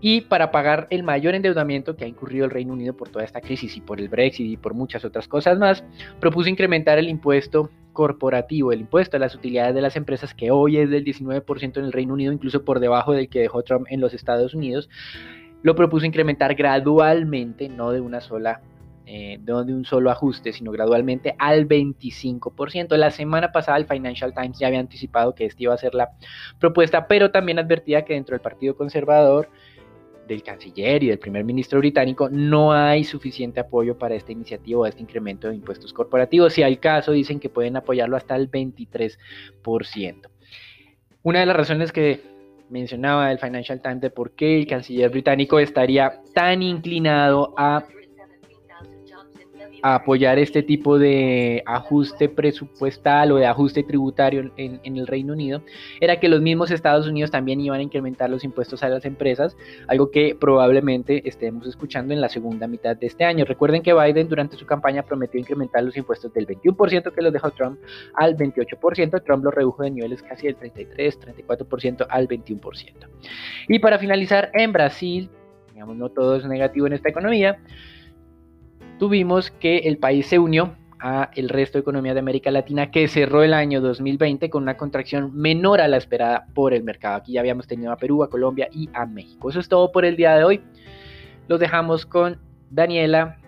y 0.00 0.22
para 0.22 0.50
pagar 0.50 0.86
el 0.90 1.02
mayor 1.02 1.34
endeudamiento 1.34 1.96
que 1.96 2.04
ha 2.04 2.08
incurrido 2.08 2.44
el 2.44 2.50
Reino 2.50 2.72
Unido 2.72 2.94
por 2.94 3.08
toda 3.08 3.24
esta 3.24 3.40
crisis 3.40 3.76
y 3.76 3.80
por 3.80 4.00
el 4.00 4.08
Brexit 4.08 4.46
y 4.46 4.56
por 4.56 4.74
muchas 4.74 5.04
otras 5.04 5.26
cosas 5.26 5.58
más, 5.58 5.82
propuso 6.20 6.48
incrementar 6.48 6.98
el 6.98 7.08
impuesto 7.08 7.70
corporativo, 7.98 8.70
el 8.70 8.82
impuesto 8.82 9.16
a 9.16 9.20
las 9.20 9.34
utilidades 9.34 9.74
de 9.74 9.80
las 9.80 9.96
empresas, 9.96 10.32
que 10.32 10.52
hoy 10.52 10.76
es 10.76 10.88
del 10.88 11.04
19% 11.04 11.78
en 11.78 11.84
el 11.84 11.90
Reino 11.90 12.14
Unido, 12.14 12.32
incluso 12.32 12.64
por 12.64 12.78
debajo 12.78 13.12
del 13.12 13.28
que 13.28 13.40
dejó 13.40 13.64
Trump 13.64 13.88
en 13.90 14.00
los 14.00 14.14
Estados 14.14 14.54
Unidos, 14.54 14.88
lo 15.62 15.74
propuso 15.74 16.06
incrementar 16.06 16.54
gradualmente, 16.54 17.68
no 17.68 17.90
de 17.90 18.00
una 18.00 18.20
sola 18.20 18.60
eh, 19.04 19.40
no 19.44 19.64
de 19.64 19.74
un 19.74 19.84
solo 19.84 20.12
ajuste, 20.12 20.52
sino 20.52 20.70
gradualmente 20.70 21.34
al 21.40 21.66
25%. 21.66 22.96
La 22.96 23.10
semana 23.10 23.50
pasada 23.50 23.78
el 23.78 23.86
Financial 23.86 24.32
Times 24.32 24.60
ya 24.60 24.68
había 24.68 24.78
anticipado 24.78 25.34
que 25.34 25.46
esta 25.46 25.60
iba 25.60 25.74
a 25.74 25.78
ser 25.78 25.96
la 25.96 26.10
propuesta, 26.60 27.08
pero 27.08 27.32
también 27.32 27.58
advertía 27.58 28.04
que 28.04 28.14
dentro 28.14 28.34
del 28.34 28.42
Partido 28.42 28.76
Conservador 28.76 29.48
del 30.28 30.42
canciller 30.42 31.02
y 31.02 31.08
del 31.08 31.18
primer 31.18 31.44
ministro 31.44 31.78
británico, 31.78 32.28
no 32.30 32.72
hay 32.72 33.02
suficiente 33.02 33.58
apoyo 33.58 33.98
para 33.98 34.14
esta 34.14 34.30
iniciativa 34.30 34.80
o 34.80 34.86
este 34.86 35.02
incremento 35.02 35.48
de 35.48 35.56
impuestos 35.56 35.92
corporativos. 35.92 36.52
Si 36.52 36.62
al 36.62 36.78
caso, 36.78 37.12
dicen 37.12 37.40
que 37.40 37.48
pueden 37.48 37.76
apoyarlo 37.76 38.16
hasta 38.16 38.36
el 38.36 38.50
23%. 38.50 40.28
Una 41.22 41.40
de 41.40 41.46
las 41.46 41.56
razones 41.56 41.90
que 41.90 42.20
mencionaba 42.70 43.32
el 43.32 43.38
Financial 43.38 43.80
Times 43.80 44.00
de 44.02 44.10
por 44.10 44.32
qué 44.32 44.58
el 44.58 44.66
canciller 44.66 45.10
británico 45.10 45.58
estaría 45.58 46.20
tan 46.34 46.62
inclinado 46.62 47.54
a 47.56 47.84
apoyar 49.82 50.38
este 50.38 50.62
tipo 50.62 50.98
de 50.98 51.62
ajuste 51.66 52.28
presupuestal 52.28 53.32
o 53.32 53.36
de 53.36 53.46
ajuste 53.46 53.82
tributario 53.82 54.50
en, 54.56 54.80
el 54.84 55.06
Reino 55.06 55.32
Unido 55.32 55.62
era 56.00 56.18
que 56.18 56.28
los 56.28 56.40
mismos 56.40 56.70
Estados 56.70 57.06
Unidos 57.06 57.30
también 57.30 57.60
iban 57.60 57.80
a 57.80 57.82
incrementar 57.82 58.30
los 58.30 58.44
impuestos 58.44 58.82
a 58.82 58.88
las 58.88 59.04
empresas, 59.04 59.56
algo 59.86 60.10
que 60.10 60.36
probablemente 60.38 61.28
estemos 61.28 61.66
escuchando 61.66 62.14
en 62.14 62.20
la 62.20 62.28
segunda 62.28 62.66
mitad 62.66 62.96
de 62.96 63.06
este 63.06 63.24
año. 63.24 63.44
Recuerden 63.44 63.82
que 63.82 63.94
Biden 63.94 64.28
durante 64.28 64.56
su 64.56 64.66
campaña 64.66 65.02
prometió 65.02 65.38
incrementar 65.38 65.82
los 65.82 65.96
impuestos 65.96 66.32
del 66.32 66.46
21% 66.46 67.12
que 67.12 67.22
los 67.22 67.32
dejó 67.32 67.50
Trump 67.50 67.78
al 68.14 68.36
28%, 68.36 69.22
Trump 69.24 69.44
lo 69.44 69.50
redujo 69.50 69.82
de 69.82 69.90
niveles 69.90 70.22
casi 70.22 70.46
del 70.46 70.56
33, 70.56 71.20
34% 71.20 72.06
al 72.08 72.28
21%. 72.28 72.92
Y 73.68 73.78
para 73.78 73.98
finalizar, 73.98 74.50
en 74.54 74.72
Brasil, 74.72 75.30
digamos, 75.72 75.96
no 75.96 76.08
todo 76.08 76.36
es 76.36 76.44
negativo 76.44 76.86
en 76.86 76.94
esta 76.94 77.08
economía, 77.08 77.58
tuvimos 78.98 79.50
que 79.50 79.78
el 79.78 79.98
país 79.98 80.26
se 80.26 80.38
unió 80.38 80.74
a 81.00 81.30
el 81.34 81.48
resto 81.48 81.78
de 81.78 81.82
economías 81.82 82.14
de 82.14 82.20
América 82.20 82.50
Latina 82.50 82.90
que 82.90 83.06
cerró 83.06 83.44
el 83.44 83.54
año 83.54 83.80
2020 83.80 84.50
con 84.50 84.64
una 84.64 84.76
contracción 84.76 85.30
menor 85.34 85.80
a 85.80 85.88
la 85.88 85.96
esperada 85.96 86.46
por 86.54 86.74
el 86.74 86.82
mercado. 86.82 87.16
Aquí 87.16 87.32
ya 87.32 87.40
habíamos 87.40 87.68
tenido 87.68 87.92
a 87.92 87.96
Perú, 87.96 88.24
a 88.24 88.30
Colombia 88.30 88.68
y 88.72 88.88
a 88.92 89.06
México. 89.06 89.48
Eso 89.48 89.60
es 89.60 89.68
todo 89.68 89.92
por 89.92 90.04
el 90.04 90.16
día 90.16 90.34
de 90.34 90.44
hoy. 90.44 90.60
Los 91.46 91.60
dejamos 91.60 92.04
con 92.04 92.40
Daniela, 92.70 93.38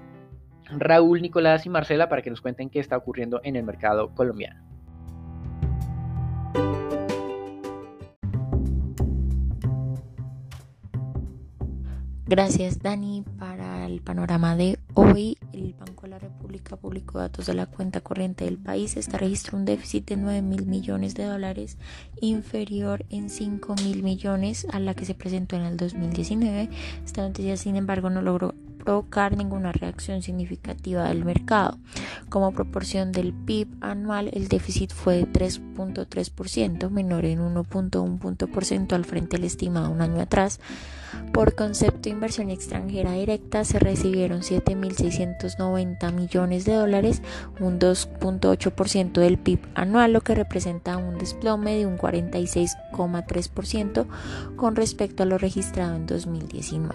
Raúl, 0.70 1.20
Nicolás 1.20 1.66
y 1.66 1.68
Marcela 1.68 2.08
para 2.08 2.22
que 2.22 2.30
nos 2.30 2.40
cuenten 2.40 2.70
qué 2.70 2.78
está 2.78 2.96
ocurriendo 2.96 3.40
en 3.42 3.56
el 3.56 3.64
mercado 3.64 4.14
colombiano. 4.14 4.70
Gracias 12.30 12.78
Dani 12.78 13.24
para 13.40 13.86
el 13.86 14.02
panorama 14.02 14.54
de 14.54 14.78
hoy. 14.94 15.38
El 15.52 15.74
Banco 15.74 16.02
de 16.02 16.08
la 16.08 16.18
República 16.18 16.76
publicó 16.76 17.18
datos 17.18 17.46
de 17.46 17.54
la 17.54 17.66
cuenta 17.66 18.00
corriente 18.00 18.44
del 18.44 18.58
país. 18.58 18.96
Está 18.96 19.18
registró 19.18 19.58
un 19.58 19.64
déficit 19.64 20.08
de 20.08 20.16
9 20.16 20.42
mil 20.42 20.66
millones 20.66 21.14
de 21.14 21.24
dólares, 21.24 21.76
inferior 22.20 23.04
en 23.10 23.30
5 23.30 23.74
mil 23.84 24.02
millones 24.02 24.66
a 24.70 24.78
la 24.78 24.94
que 24.94 25.04
se 25.04 25.14
presentó 25.14 25.56
en 25.56 25.62
el 25.62 25.76
2019. 25.76 26.70
Esta 27.04 27.22
noticia, 27.22 27.56
sin 27.56 27.76
embargo, 27.76 28.10
no 28.10 28.22
logró 28.22 28.54
provocar 28.82 29.36
ninguna 29.36 29.72
reacción 29.72 30.22
significativa 30.22 31.08
del 31.08 31.24
mercado. 31.24 31.78
Como 32.28 32.52
proporción 32.52 33.12
del 33.12 33.32
PIB 33.32 33.68
anual, 33.80 34.30
el 34.32 34.48
déficit 34.48 34.92
fue 34.92 35.16
de 35.16 35.26
3.3%, 35.26 36.90
menor 36.90 37.24
en 37.24 37.40
1.1 37.40 38.18
punto 38.18 38.48
al 38.94 39.04
frente 39.04 39.36
del 39.36 39.44
estimado 39.44 39.90
un 39.90 40.00
año 40.00 40.20
atrás. 40.20 40.60
Por 41.32 41.54
concepto 41.54 42.02
de 42.02 42.10
inversión 42.10 42.50
extranjera 42.50 43.12
directa 43.12 43.64
se 43.64 43.78
recibieron 43.78 44.42
7.690 44.42 46.12
millones 46.12 46.64
de 46.64 46.74
dólares, 46.74 47.22
un 47.58 47.78
2.8% 47.78 49.12
del 49.12 49.38
PIB 49.38 49.60
anual, 49.74 50.12
lo 50.12 50.20
que 50.20 50.34
representa 50.34 50.96
un 50.96 51.18
desplome 51.18 51.76
de 51.76 51.86
un 51.86 51.98
46,3% 51.98 54.06
con 54.56 54.76
respecto 54.76 55.22
a 55.22 55.26
lo 55.26 55.38
registrado 55.38 55.96
en 55.96 56.06
2019. 56.06 56.94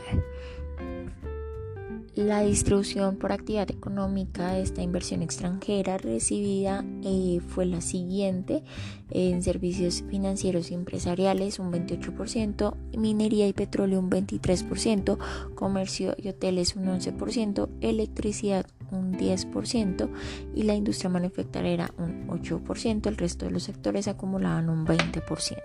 La 2.15 2.39
distribución 2.43 3.17
por 3.17 3.33
actividad 3.33 3.69
económica 3.69 4.53
de 4.53 4.61
esta 4.61 4.81
inversión 4.81 5.21
extranjera 5.21 5.97
recibida 5.97 6.85
eh, 7.03 7.41
fue 7.45 7.65
la 7.65 7.81
siguiente. 7.81 8.63
En 9.11 9.43
servicios 9.43 10.01
financieros 10.09 10.71
y 10.71 10.75
empresariales 10.75 11.59
un 11.59 11.73
28%, 11.73 12.73
minería 12.97 13.49
y 13.49 13.53
petróleo 13.53 13.99
un 13.99 14.09
23%, 14.09 15.17
comercio 15.55 16.15
y 16.17 16.29
hoteles 16.29 16.77
un 16.77 16.85
11%, 16.85 17.67
electricidad 17.81 18.65
un 18.91 19.17
10% 19.17 20.09
y 20.55 20.63
la 20.63 20.73
industria 20.73 21.09
manufacturera 21.09 21.91
un 21.97 22.29
8%. 22.29 23.07
El 23.07 23.17
resto 23.17 23.45
de 23.45 23.51
los 23.51 23.63
sectores 23.63 24.07
acumulaban 24.07 24.69
un 24.69 24.85
20%. 24.85 25.57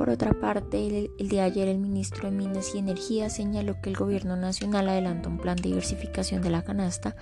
Por 0.00 0.08
otra 0.08 0.32
parte, 0.32 1.10
el, 1.18 1.28
día 1.28 1.42
de 1.42 1.50
ayer 1.50 1.68
el 1.68 1.76
ministro 1.76 2.30
de 2.30 2.34
Minas 2.34 2.74
y 2.74 2.78
Energía 2.78 3.28
señaló 3.28 3.82
que 3.82 3.90
el 3.90 3.96
gobierno 3.96 4.34
nacional 4.34 4.88
adelanta 4.88 5.28
un 5.28 5.36
plan 5.36 5.56
de 5.56 5.64
diversificación 5.64 6.40
de 6.40 6.48
la 6.48 6.64
canasta 6.64 7.16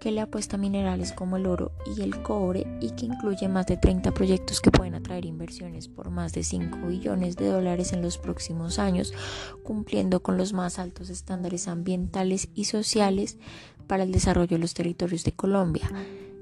que 0.00 0.10
le 0.10 0.20
apuesta 0.20 0.56
a 0.56 0.58
minerales 0.58 1.12
como 1.12 1.36
el 1.36 1.46
oro 1.46 1.70
y 1.96 2.02
el 2.02 2.20
cobre 2.22 2.66
y 2.80 2.90
que 2.90 3.06
incluye 3.06 3.46
más 3.46 3.66
de 3.66 3.76
30 3.76 4.12
proyectos 4.14 4.60
que 4.60 4.72
pueden 4.72 4.96
atraer 4.96 5.26
inversiones 5.26 5.86
por 5.86 6.10
más 6.10 6.32
de 6.32 6.42
5 6.42 6.88
billones 6.88 7.36
de 7.36 7.46
dólares 7.46 7.92
en 7.92 8.02
los 8.02 8.18
próximos 8.18 8.80
años, 8.80 9.14
cumpliendo 9.62 10.20
con 10.20 10.36
los 10.36 10.52
más 10.52 10.80
altos 10.80 11.10
estándares 11.10 11.68
ambientales 11.68 12.48
y 12.52 12.64
sociales 12.64 13.38
para 13.86 14.02
el 14.02 14.10
desarrollo 14.10 14.56
de 14.56 14.58
los 14.58 14.74
territorios 14.74 15.22
de 15.22 15.34
Colombia. 15.34 15.88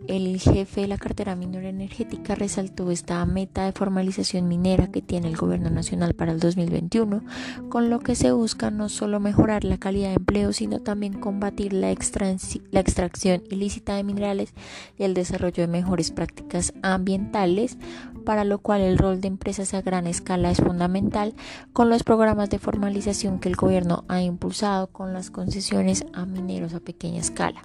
El 0.08 0.40
jefe 0.40 0.80
de 0.80 0.88
la 0.88 0.98
cartera 0.98 1.36
minera 1.36 1.68
energética 1.68 2.34
resaltó 2.34 2.90
esta 2.90 3.24
meta 3.24 3.64
de 3.64 3.72
formalización 3.72 4.48
minera 4.48 4.88
que 4.88 5.00
tiene 5.00 5.28
el 5.28 5.36
gobierno 5.36 5.70
nacional 5.70 6.14
para 6.14 6.32
el 6.32 6.40
2021, 6.40 7.22
con 7.68 7.88
lo 7.88 8.00
que 8.00 8.16
se 8.16 8.32
busca 8.32 8.72
no 8.72 8.88
solo 8.88 9.20
mejorar 9.20 9.62
la 9.62 9.78
calidad 9.78 10.08
de 10.08 10.14
empleo, 10.14 10.52
sino 10.52 10.80
también 10.80 11.12
combatir 11.14 11.72
la, 11.72 11.90
extracción 11.92 13.42
ilícita 13.48 13.94
de 13.94 14.02
minerales 14.02 14.54
y 14.98 15.04
el 15.04 15.14
desarrollo 15.14 15.62
de 15.62 15.68
mejores 15.68 16.10
prácticas 16.10 16.74
ambientales, 16.82 17.78
para 18.22 18.44
lo 18.44 18.58
cual 18.58 18.80
el 18.80 18.98
rol 18.98 19.20
de 19.20 19.28
empresas 19.28 19.74
a 19.74 19.82
gran 19.82 20.06
escala 20.06 20.50
es 20.50 20.58
fundamental, 20.58 21.34
con 21.72 21.90
los 21.90 22.02
programas 22.02 22.50
de 22.50 22.58
formalización 22.58 23.38
que 23.38 23.48
el 23.48 23.56
gobierno 23.56 24.04
ha 24.08 24.20
impulsado 24.20 24.88
con 24.88 25.12
las 25.12 25.30
concesiones 25.30 26.04
a 26.12 26.26
mineros 26.26 26.74
a 26.74 26.80
pequeña 26.80 27.20
escala. 27.20 27.62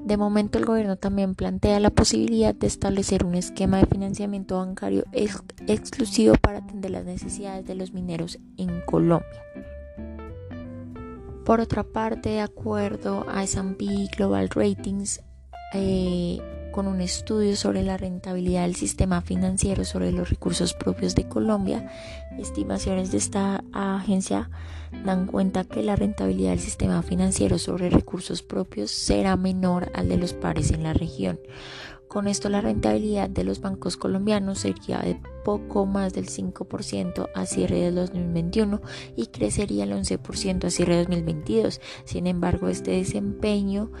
De 0.00 0.16
momento 0.16 0.58
el 0.58 0.64
gobierno 0.64 0.96
también 0.96 1.34
plantea 1.34 1.80
la 1.80 1.90
posibilidad 1.90 2.54
de 2.54 2.66
establecer 2.66 3.24
un 3.24 3.34
esquema 3.34 3.78
de 3.78 3.86
financiamiento 3.86 4.58
bancario 4.58 5.04
exclusivo 5.66 6.34
para 6.40 6.58
atender 6.58 6.90
las 6.90 7.04
necesidades 7.04 7.66
de 7.66 7.74
los 7.74 7.92
mineros 7.92 8.38
en 8.56 8.80
Colombia. 8.82 9.42
Por 11.44 11.60
otra 11.60 11.82
parte, 11.82 12.30
de 12.30 12.40
acuerdo 12.40 13.26
a 13.28 13.42
S&P 13.42 14.08
Global 14.16 14.48
Ratings, 14.48 15.20
eh, 15.74 16.38
con 16.72 16.88
un 16.88 17.00
estudio 17.00 17.54
sobre 17.54 17.84
la 17.84 17.96
rentabilidad 17.96 18.62
del 18.62 18.74
sistema 18.74 19.20
financiero 19.20 19.84
sobre 19.84 20.10
los 20.10 20.30
recursos 20.30 20.74
propios 20.74 21.14
de 21.14 21.28
Colombia, 21.28 21.92
estimaciones 22.38 23.12
de 23.12 23.18
esta 23.18 23.62
agencia 23.72 24.50
dan 25.04 25.26
cuenta 25.26 25.64
que 25.64 25.82
la 25.82 25.94
rentabilidad 25.94 26.50
del 26.50 26.60
sistema 26.60 27.02
financiero 27.02 27.58
sobre 27.58 27.90
recursos 27.90 28.42
propios 28.42 28.90
será 28.90 29.36
menor 29.36 29.92
al 29.94 30.08
de 30.08 30.16
los 30.16 30.32
pares 30.32 30.72
en 30.72 30.82
la 30.82 30.94
región. 30.94 31.38
Con 32.12 32.28
esto 32.28 32.50
la 32.50 32.60
rentabilidad 32.60 33.30
de 33.30 33.42
los 33.42 33.62
bancos 33.62 33.96
colombianos 33.96 34.58
sería 34.58 34.98
de 34.98 35.18
poco 35.46 35.86
más 35.86 36.12
del 36.12 36.26
5% 36.26 37.30
a 37.34 37.46
cierre 37.46 37.76
de 37.80 37.90
2021 37.90 38.82
y 39.16 39.28
crecería 39.28 39.84
el 39.84 39.92
11% 39.92 40.66
a 40.66 40.70
cierre 40.70 40.96
de 40.96 41.04
2022. 41.04 41.80
Sin 42.04 42.26
embargo, 42.26 42.68
este 42.68 42.90
desempeño 42.90 43.92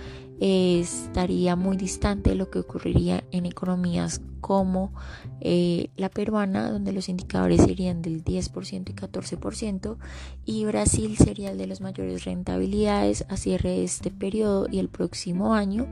estaría 0.42 1.54
muy 1.54 1.76
distante 1.76 2.30
de 2.30 2.36
lo 2.36 2.50
que 2.50 2.58
ocurriría 2.58 3.22
en 3.30 3.46
economías 3.46 4.20
como 4.40 4.92
eh, 5.40 5.90
la 5.96 6.08
peruana, 6.08 6.68
donde 6.68 6.92
los 6.92 7.08
indicadores 7.08 7.62
serían 7.62 8.02
del 8.02 8.24
10% 8.24 8.90
y 8.90 8.92
14%, 8.92 9.96
y 10.44 10.64
Brasil 10.64 11.16
sería 11.16 11.52
el 11.52 11.58
de 11.58 11.68
las 11.68 11.80
mayores 11.80 12.24
rentabilidades 12.24 13.24
a 13.28 13.36
cierre 13.36 13.70
de 13.70 13.84
este 13.84 14.10
periodo 14.10 14.66
y 14.68 14.80
el 14.80 14.88
próximo 14.88 15.54
año, 15.54 15.86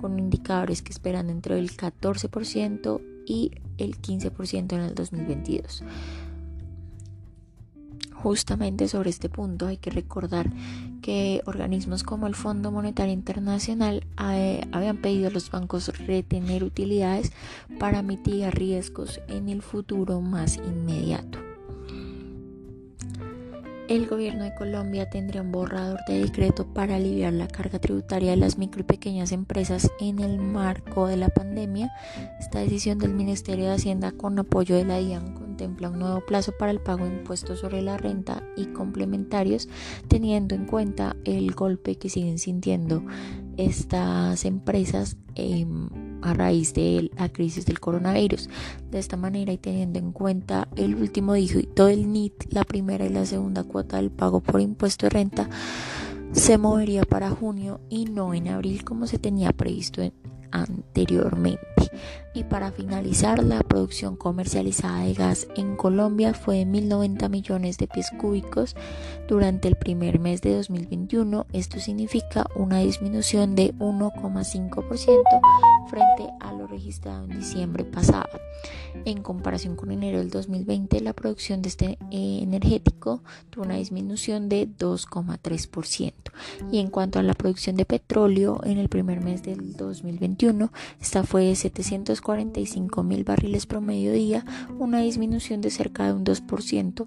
con 0.00 0.20
indicadores 0.20 0.82
que 0.82 0.92
esperan 0.92 1.28
entre 1.28 1.58
el 1.58 1.76
14% 1.76 3.00
y 3.26 3.50
el 3.76 4.00
15% 4.00 4.72
en 4.72 4.80
el 4.82 4.94
2022 4.94 5.82
justamente 8.22 8.88
sobre 8.88 9.10
este 9.10 9.28
punto 9.28 9.66
hay 9.66 9.76
que 9.76 9.90
recordar 9.90 10.50
que 11.02 11.42
organismos 11.46 12.02
como 12.02 12.26
el 12.26 12.34
Fondo 12.34 12.70
Monetario 12.72 13.12
Internacional 13.12 14.06
eh, 14.32 14.66
habían 14.72 14.96
pedido 14.98 15.28
a 15.28 15.30
los 15.30 15.50
bancos 15.50 15.96
retener 16.06 16.64
utilidades 16.64 17.32
para 17.78 18.02
mitigar 18.02 18.54
riesgos 18.54 19.20
en 19.28 19.48
el 19.48 19.62
futuro 19.62 20.20
más 20.20 20.56
inmediato. 20.56 21.55
El 23.88 24.06
gobierno 24.06 24.44
de 24.44 24.54
Colombia 24.54 25.08
tendría 25.08 25.42
un 25.42 25.52
borrador 25.52 26.00
de 26.06 26.20
decreto 26.20 26.66
para 26.66 26.96
aliviar 26.96 27.32
la 27.32 27.48
carga 27.48 27.78
tributaria 27.78 28.30
de 28.30 28.36
las 28.36 28.58
micro 28.58 28.80
y 28.80 28.84
pequeñas 28.84 29.32
empresas 29.32 29.90
en 30.00 30.18
el 30.18 30.38
marco 30.38 31.06
de 31.06 31.16
la 31.16 31.28
pandemia. 31.28 31.92
Esta 32.40 32.58
decisión 32.58 32.98
del 32.98 33.14
Ministerio 33.14 33.66
de 33.66 33.74
Hacienda 33.74 34.12
con 34.12 34.38
apoyo 34.38 34.76
de 34.76 34.84
la 34.84 34.98
DIAN 34.98 35.34
contempla 35.34 35.90
un 35.90 36.00
nuevo 36.00 36.20
plazo 36.20 36.52
para 36.58 36.72
el 36.72 36.80
pago 36.80 37.04
de 37.04 37.12
impuestos 37.12 37.60
sobre 37.60 37.82
la 37.82 37.96
renta 37.96 38.42
y 38.56 38.66
complementarios, 38.66 39.68
teniendo 40.08 40.54
en 40.54 40.66
cuenta 40.66 41.16
el 41.24 41.52
golpe 41.52 41.96
que 41.96 42.08
siguen 42.08 42.38
sintiendo 42.38 43.04
estas 43.56 44.44
empresas 44.44 45.16
em, 45.34 45.88
a 46.26 46.34
raíz 46.34 46.74
de 46.74 47.10
la 47.16 47.28
crisis 47.28 47.66
del 47.66 47.80
coronavirus. 47.80 48.48
De 48.90 48.98
esta 48.98 49.16
manera 49.16 49.52
y 49.52 49.58
teniendo 49.58 49.98
en 49.98 50.12
cuenta 50.12 50.68
el 50.76 50.94
último 50.94 51.34
dígito 51.34 51.86
del 51.86 52.10
NIT, 52.10 52.52
la 52.52 52.64
primera 52.64 53.04
y 53.06 53.10
la 53.10 53.26
segunda 53.26 53.64
cuota 53.64 53.96
del 53.96 54.10
pago 54.10 54.40
por 54.40 54.60
impuesto 54.60 55.06
de 55.06 55.10
renta 55.10 55.48
se 56.32 56.58
movería 56.58 57.04
para 57.04 57.30
junio 57.30 57.80
y 57.88 58.04
no 58.04 58.34
en 58.34 58.48
abril 58.48 58.84
como 58.84 59.06
se 59.06 59.18
tenía 59.18 59.52
previsto 59.52 60.02
anteriormente. 60.50 61.75
Y 62.34 62.44
para 62.44 62.70
finalizar, 62.70 63.42
la 63.42 63.60
producción 63.60 64.14
comercializada 64.14 65.04
de 65.04 65.14
gas 65.14 65.48
en 65.56 65.74
Colombia 65.76 66.34
fue 66.34 66.56
de 66.56 66.66
1.090 66.66 67.30
millones 67.30 67.78
de 67.78 67.86
pies 67.86 68.10
cúbicos 68.18 68.76
durante 69.26 69.68
el 69.68 69.76
primer 69.76 70.18
mes 70.18 70.42
de 70.42 70.54
2021. 70.54 71.46
Esto 71.54 71.80
significa 71.80 72.46
una 72.54 72.80
disminución 72.80 73.54
de 73.54 73.74
1,5% 73.76 75.22
frente 75.88 76.32
a 76.40 76.52
lo 76.52 76.66
registrado 76.66 77.24
en 77.24 77.38
diciembre 77.38 77.84
pasado. 77.84 78.38
En 79.04 79.22
comparación 79.22 79.76
con 79.76 79.90
enero 79.90 80.18
del 80.18 80.30
2020, 80.30 81.00
la 81.00 81.12
producción 81.12 81.62
de 81.62 81.68
este 81.68 81.98
eh, 82.10 82.40
energético 82.42 83.22
tuvo 83.50 83.64
una 83.64 83.76
disminución 83.76 84.48
de 84.48 84.68
2,3%. 84.68 86.12
Y 86.72 86.80
en 86.80 86.90
cuanto 86.90 87.18
a 87.18 87.22
la 87.22 87.34
producción 87.34 87.76
de 87.76 87.84
petróleo, 87.84 88.60
en 88.64 88.78
el 88.78 88.88
primer 88.88 89.20
mes 89.20 89.42
del 89.42 89.76
2021, 89.76 90.72
esta 91.00 91.22
fue 91.22 91.44
de 91.44 91.54
745 91.70 93.02
mil 93.02 93.24
barriles 93.24 93.66
promedio 93.66 94.12
día, 94.12 94.44
una 94.78 95.00
disminución 95.00 95.60
de 95.60 95.70
cerca 95.70 96.06
de 96.06 96.12
un 96.12 96.24
2% 96.24 97.06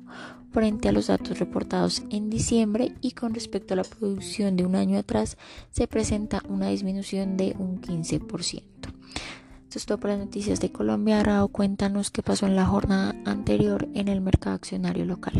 frente 0.51 0.89
a 0.89 0.91
los 0.91 1.07
datos 1.07 1.39
reportados 1.39 2.03
en 2.09 2.29
diciembre 2.29 2.95
y 3.01 3.11
con 3.11 3.33
respecto 3.33 3.73
a 3.73 3.77
la 3.77 3.83
producción 3.83 4.55
de 4.55 4.65
un 4.65 4.75
año 4.75 4.97
atrás 4.97 5.37
se 5.71 5.87
presenta 5.87 6.41
una 6.47 6.69
disminución 6.69 7.37
de 7.37 7.55
un 7.57 7.81
15%. 7.81 8.63
Esto 9.69 9.77
es 9.77 9.85
todo 9.85 9.99
para 9.99 10.15
las 10.15 10.25
noticias 10.25 10.59
de 10.59 10.71
Colombia. 10.71 11.19
Ahora 11.19 11.45
cuéntanos 11.51 12.09
qué 12.09 12.23
pasó 12.23 12.47
en 12.47 12.55
la 12.55 12.65
jornada 12.65 13.13
anterior 13.25 13.87
en 13.93 14.07
el 14.07 14.19
mercado 14.19 14.55
accionario 14.55 15.05
local. 15.05 15.33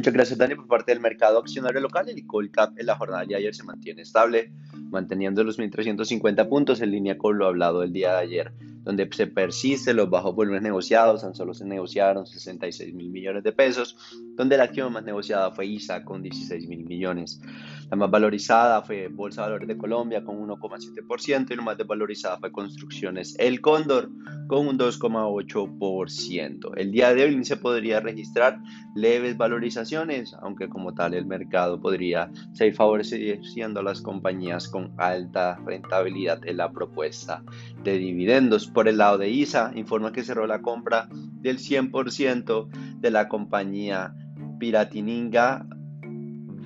Muchas 0.00 0.14
gracias, 0.14 0.38
Dani, 0.38 0.54
por 0.54 0.66
parte 0.66 0.92
del 0.92 1.00
mercado 1.02 1.38
accionario 1.38 1.78
local. 1.78 2.08
El 2.08 2.26
Colcap 2.26 2.72
en 2.78 2.86
la 2.86 2.96
jornada 2.96 3.26
de 3.26 3.36
ayer 3.36 3.54
se 3.54 3.64
mantiene 3.64 4.00
estable, 4.00 4.50
manteniendo 4.88 5.44
los 5.44 5.58
1.350 5.58 6.48
puntos 6.48 6.80
en 6.80 6.90
línea 6.90 7.18
con 7.18 7.36
lo 7.36 7.44
hablado 7.44 7.82
el 7.82 7.92
día 7.92 8.12
de 8.12 8.18
ayer 8.20 8.52
donde 8.82 9.08
se 9.12 9.26
persiste 9.26 9.92
los 9.92 10.08
bajos 10.08 10.34
volúmenes 10.34 10.62
negociados, 10.62 11.20
tan 11.20 11.34
solo 11.34 11.52
se 11.52 11.66
negociaron 11.66 12.26
66 12.26 12.94
mil 12.94 13.10
millones 13.10 13.44
de 13.44 13.52
pesos, 13.52 13.96
donde 14.36 14.56
la 14.56 14.64
acción 14.64 14.92
más 14.92 15.04
negociada 15.04 15.50
fue 15.50 15.66
ISA 15.66 16.02
con 16.04 16.22
16 16.22 16.66
mil 16.66 16.84
millones. 16.84 17.40
La 17.90 17.96
más 17.96 18.10
valorizada 18.10 18.82
fue 18.82 19.08
Bolsa 19.08 19.42
de 19.42 19.48
Valores 19.48 19.66
de 19.66 19.76
Colombia 19.76 20.22
con 20.22 20.36
1,7% 20.36 21.50
y 21.50 21.56
la 21.56 21.62
más 21.62 21.76
desvalorizada 21.76 22.38
fue 22.38 22.52
Construcciones 22.52 23.34
El 23.36 23.60
Cóndor 23.60 24.10
con 24.46 24.68
un 24.68 24.78
2,8%. 24.78 26.72
El 26.76 26.92
día 26.92 27.12
de 27.12 27.24
hoy 27.24 27.44
se 27.44 27.56
podría 27.56 27.98
registrar 27.98 28.60
leves 28.94 29.36
valorizaciones, 29.36 30.36
aunque 30.40 30.68
como 30.68 30.94
tal 30.94 31.14
el 31.14 31.26
mercado 31.26 31.80
podría 31.80 32.30
seguir 32.52 32.76
favoreciendo 32.76 33.80
a 33.80 33.82
las 33.82 34.00
compañías 34.00 34.68
con 34.68 34.92
alta 34.96 35.58
rentabilidad 35.66 36.46
en 36.46 36.58
la 36.58 36.70
propuesta 36.70 37.42
de 37.82 37.98
dividendos. 37.98 38.68
Por 38.68 38.86
el 38.86 38.98
lado 38.98 39.18
de 39.18 39.30
ISA, 39.30 39.72
informa 39.74 40.12
que 40.12 40.22
cerró 40.22 40.46
la 40.46 40.62
compra 40.62 41.08
del 41.10 41.58
100% 41.58 42.68
de 43.00 43.10
la 43.10 43.28
compañía 43.28 44.14
Piratininga 44.60 45.66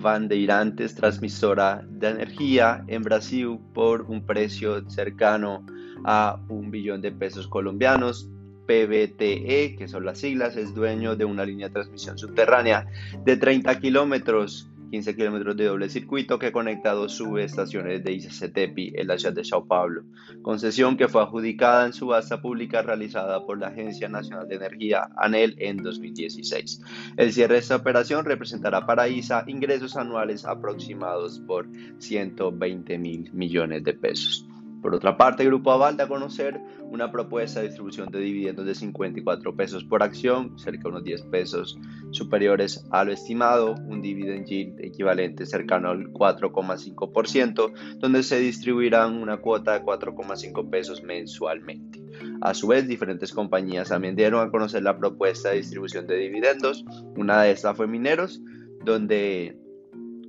Bandeirantes, 0.05 0.95
transmisora 0.95 1.83
de 1.89 2.11
energía 2.11 2.85
en 2.89 3.03
Brasil, 3.03 3.59
por 3.73 4.03
un 4.03 4.27
precio 4.27 4.89
cercano 4.91 5.65
a 6.05 6.39
un 6.51 6.71
billón 6.71 7.01
de 7.01 7.11
pesos 7.11 7.49
colombianos. 7.49 8.29
PBTE, 8.67 9.77
que 9.77 9.89
son 9.89 10.07
las 10.07 10.19
siglas, 10.19 10.57
es 10.57 10.75
dueño 10.75 11.17
de 11.17 11.25
una 11.25 11.45
línea 11.45 11.69
de 11.69 11.75
transmisión 11.75 12.17
subterránea 12.17 12.87
de 13.25 13.37
30 13.37 13.79
kilómetros 13.79 14.71
15 14.95 15.17
kilómetros 15.17 15.57
de 15.57 15.65
doble 15.65 15.89
circuito 15.89 16.39
que 16.39 16.53
conecta 16.53 16.93
dos 16.93 17.17
subestaciones 17.17 18.05
de 18.05 18.13
ICCTEPI 18.13 18.93
en 18.95 19.09
la 19.09 19.19
ciudad 19.19 19.35
de 19.35 19.45
Sao 19.45 19.67
Paulo, 19.67 20.05
concesión 20.41 20.97
que 20.97 21.09
fue 21.09 21.21
adjudicada 21.21 21.85
en 21.85 21.93
subasta 21.93 22.41
pública 22.41 22.81
realizada 22.81 23.45
por 23.45 23.59
la 23.59 23.69
Agencia 23.69 24.09
Nacional 24.09 24.47
de 24.47 24.55
Energía, 24.55 25.09
ANEL, 25.17 25.57
en 25.59 25.79
2016. 25.79 26.81
El 27.17 27.33
cierre 27.33 27.55
de 27.55 27.61
esta 27.61 27.75
operación 27.75 28.25
representará 28.25 28.87
para 28.87 29.09
ISA 29.09 29.43
ingresos 29.49 29.97
anuales 29.97 30.45
aproximados 30.45 31.41
por 31.41 31.67
120 31.99 32.97
mil 32.97 33.31
millones 33.33 33.83
de 33.83 33.95
pesos. 33.95 34.47
Por 34.85 34.95
otra 34.95 35.17
parte, 35.17 35.43
el 35.43 35.49
Grupo 35.49 35.73
Aval 35.73 35.97
da 35.97 36.05
a 36.05 36.09
conocer 36.09 36.61
una 36.91 37.11
propuesta 37.11 37.61
de 37.61 37.69
distribución 37.69 38.11
de 38.11 38.19
dividendos 38.19 38.67
de 38.67 38.75
54 38.75 39.57
pesos 39.57 39.83
por 39.83 40.03
acción, 40.03 40.59
cerca 40.59 40.83
de 40.83 40.89
unos 40.91 41.05
10 41.05 41.23
pesos 41.23 41.79
superiores 42.11 42.87
a 42.91 43.03
lo 43.03 43.13
estimado, 43.13 43.77
un 43.87 44.03
dividend 44.03 44.45
yield 44.45 44.79
equivalente 44.85 45.47
cercano 45.47 45.89
al 45.89 46.13
4,5%, 46.13 47.99
donde 47.99 48.23
se 48.23 48.39
distribuirán 48.41 49.15
una 49.15 49.39
cuota 49.39 49.73
de 49.73 49.87
4,5 49.87 50.69
pesos 50.69 51.03
mensualmente. 51.03 52.03
A 52.43 52.53
su 52.53 52.67
vez, 52.67 52.87
diferentes 52.87 53.33
compañías 53.33 53.89
también 53.89 54.17
dieron 54.17 54.47
a 54.47 54.51
conocer 54.51 54.83
la 54.83 54.99
propuesta 54.99 55.49
de 55.49 55.57
distribución 55.57 56.07
de 56.07 56.19
dividendos. 56.19 56.85
Una 57.17 57.41
de 57.41 57.53
estas 57.53 57.75
fue 57.75 57.87
Mineros, 57.87 58.43
donde 58.85 59.57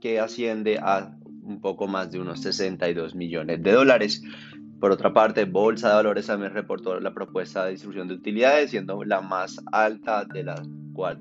que 0.03 0.19
asciende 0.19 0.77
a 0.79 1.15
un 1.43 1.61
poco 1.61 1.87
más 1.87 2.11
de 2.11 2.19
unos 2.19 2.41
62 2.41 3.15
millones 3.15 3.63
de 3.63 3.71
dólares. 3.71 4.21
Por 4.81 4.91
otra 4.91 5.13
parte, 5.13 5.45
Bolsa 5.45 5.87
de 5.87 5.95
Valores 5.95 6.27
también 6.27 6.53
reportó 6.53 6.99
la 6.99 7.13
propuesta 7.13 7.63
de 7.63 7.71
distribución 7.71 8.09
de 8.09 8.15
utilidades, 8.15 8.71
siendo 8.71 9.01
la 9.05 9.21
más 9.21 9.63
alta 9.71 10.25
de 10.25 10.43
las, 10.43 10.59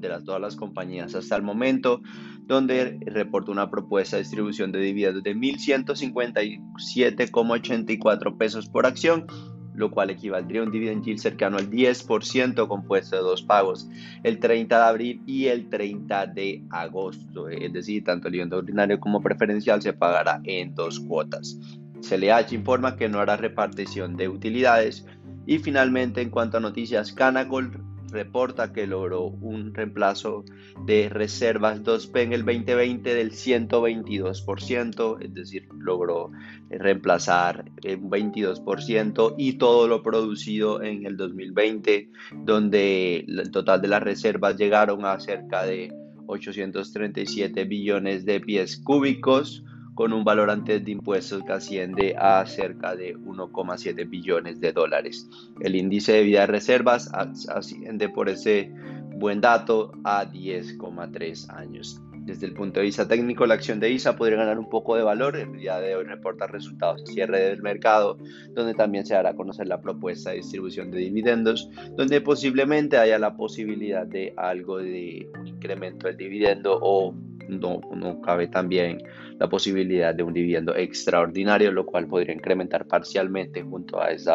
de 0.01 0.09
las 0.09 0.25
todas 0.25 0.41
las 0.41 0.57
compañías 0.57 1.15
hasta 1.15 1.37
el 1.37 1.43
momento, 1.43 2.03
donde 2.47 2.99
reportó 3.07 3.53
una 3.53 3.71
propuesta 3.71 4.17
de 4.17 4.25
distribución 4.25 4.73
de 4.73 4.81
dividendos 4.81 5.23
de 5.23 5.37
1.157,84 5.37 8.37
pesos 8.37 8.69
por 8.69 8.85
acción 8.85 9.29
lo 9.75 9.91
cual 9.91 10.11
equivaldría 10.11 10.61
a 10.61 10.65
un 10.65 10.71
dividend 10.71 11.05
yield 11.05 11.19
cercano 11.19 11.57
al 11.57 11.71
10% 11.71 12.69
compuesto 12.69 13.17
de 13.17 13.23
dos 13.23 13.43
pagos, 13.43 13.89
el 14.23 14.39
30 14.39 14.77
de 14.77 14.85
abril 14.85 15.23
y 15.27 15.47
el 15.47 15.69
30 15.69 16.27
de 16.27 16.63
agosto. 16.71 17.49
Es 17.49 17.73
decir, 17.73 18.05
tanto 18.05 18.29
el 18.29 18.33
dividendo 18.33 18.59
ordinario 18.59 19.01
como 19.01 19.23
preferencial 19.23 19.81
se 19.83 19.93
pagará 19.93 20.41
en 20.45 20.75
dos 20.75 21.01
cuotas. 21.01 21.59
CLH 22.01 22.53
informa 22.53 22.97
que 22.97 23.09
no 23.09 23.21
hará 23.21 23.37
repartición 23.37 24.17
de 24.17 24.29
utilidades. 24.29 25.07
Y 25.47 25.59
finalmente, 25.59 26.21
en 26.21 26.31
cuanto 26.31 26.59
a 26.59 26.61
noticias, 26.61 27.13
Canacol 27.13 27.92
reporta 28.13 28.73
que 28.73 28.87
logró 28.87 29.25
un 29.25 29.75
reemplazo 29.75 30.45
de 30.87 31.09
reservas 31.09 31.83
2P 31.83 32.21
en 32.21 32.33
el 32.33 32.45
2020 32.45 33.15
del 33.15 33.33
122%, 33.33 35.19
es 35.21 35.35
decir, 35.35 35.69
logró 35.79 36.31
reemplazar 36.71 37.65
un 37.85 38.11
22% 38.11 39.35
y 39.39 39.55
todo 39.55 39.89
lo 39.89 40.03
producido 40.03 40.83
en 40.83 41.07
el 41.07 41.17
2020, 41.17 42.11
donde 42.45 43.25
el 43.27 43.51
total 43.51 43.81
de 43.83 43.89
las 43.89 44.03
reservas 44.03 44.57
llegaron 44.57 45.05
a 45.05 45.19
cerca 45.19 45.65
de 45.65 45.93
837 46.27 47.65
billones 47.65 48.25
de 48.25 48.41
pies 48.41 48.77
cúbicos 48.79 49.65
con 49.95 50.13
un 50.13 50.25
valor 50.25 50.51
antes 50.51 50.85
de 50.85 50.91
impuestos 50.91 51.43
que 51.45 51.53
asciende 51.53 52.15
a 52.19 52.45
cerca 52.47 52.97
de 52.97 53.17
1,7 53.17 54.09
billones 54.09 54.61
de 54.61 54.73
dólares. 54.73 55.29
El 55.61 55.77
índice 55.77 56.13
de 56.13 56.23
vida 56.23 56.41
de 56.41 56.47
reservas 56.47 57.11
asciende 57.13 58.09
por 58.09 58.29
ese 58.29 58.73
buen 59.17 59.41
dato 59.41 59.93
a 60.05 60.25
10,3 60.25 61.51
años. 61.51 62.01
Desde 62.25 62.47
el 62.47 62.55
punto 62.55 62.79
de 62.79 62.87
vista 62.87 63.09
técnico, 63.09 63.47
la 63.47 63.55
acción 63.55 63.81
de 63.81 63.91
ISA 63.91 64.15
podría 64.15 64.39
ganar 64.39 64.57
un 64.57 64.69
poco 64.69 64.95
de 64.95 65.03
valor. 65.03 65.37
El 65.37 65.59
día 65.59 65.81
de 65.81 65.97
hoy 65.97 66.05
reporta 66.05 66.47
resultados 66.47 67.05
de 67.05 67.13
cierre 67.13 67.41
del 67.41 67.63
mercado, 67.63 68.17
donde 68.51 68.75
también 68.75 69.05
se 69.05 69.15
dará 69.15 69.31
a 69.31 69.35
conocer 69.35 69.67
la 69.67 69.81
propuesta 69.81 70.31
de 70.31 70.37
distribución 70.37 70.93
de 70.93 70.99
dividendos, 70.99 71.69
donde 71.97 72.21
posiblemente 72.21 72.97
haya 72.97 73.19
la 73.19 73.37
posibilidad 73.37 74.07
de 74.07 74.33
algo 74.37 74.79
de 74.79 75.29
un 75.37 75.49
incremento 75.49 76.07
del 76.07 76.17
dividendo 76.17 76.79
o 76.81 77.13
no, 77.49 77.81
cabe 78.23 78.49
también 78.49 79.03
la 79.39 79.49
posibilidad 79.49 80.15
de 80.15 80.23
un 80.23 80.33
dividendo 80.33 80.77
extraordinario, 80.77 81.73
lo 81.73 81.85
cual 81.85 82.07
podría 82.07 82.35
incrementar 82.35 82.87
parcialmente 82.87 83.63
junto 83.63 84.01
a 84.01 84.11
ese 84.11 84.31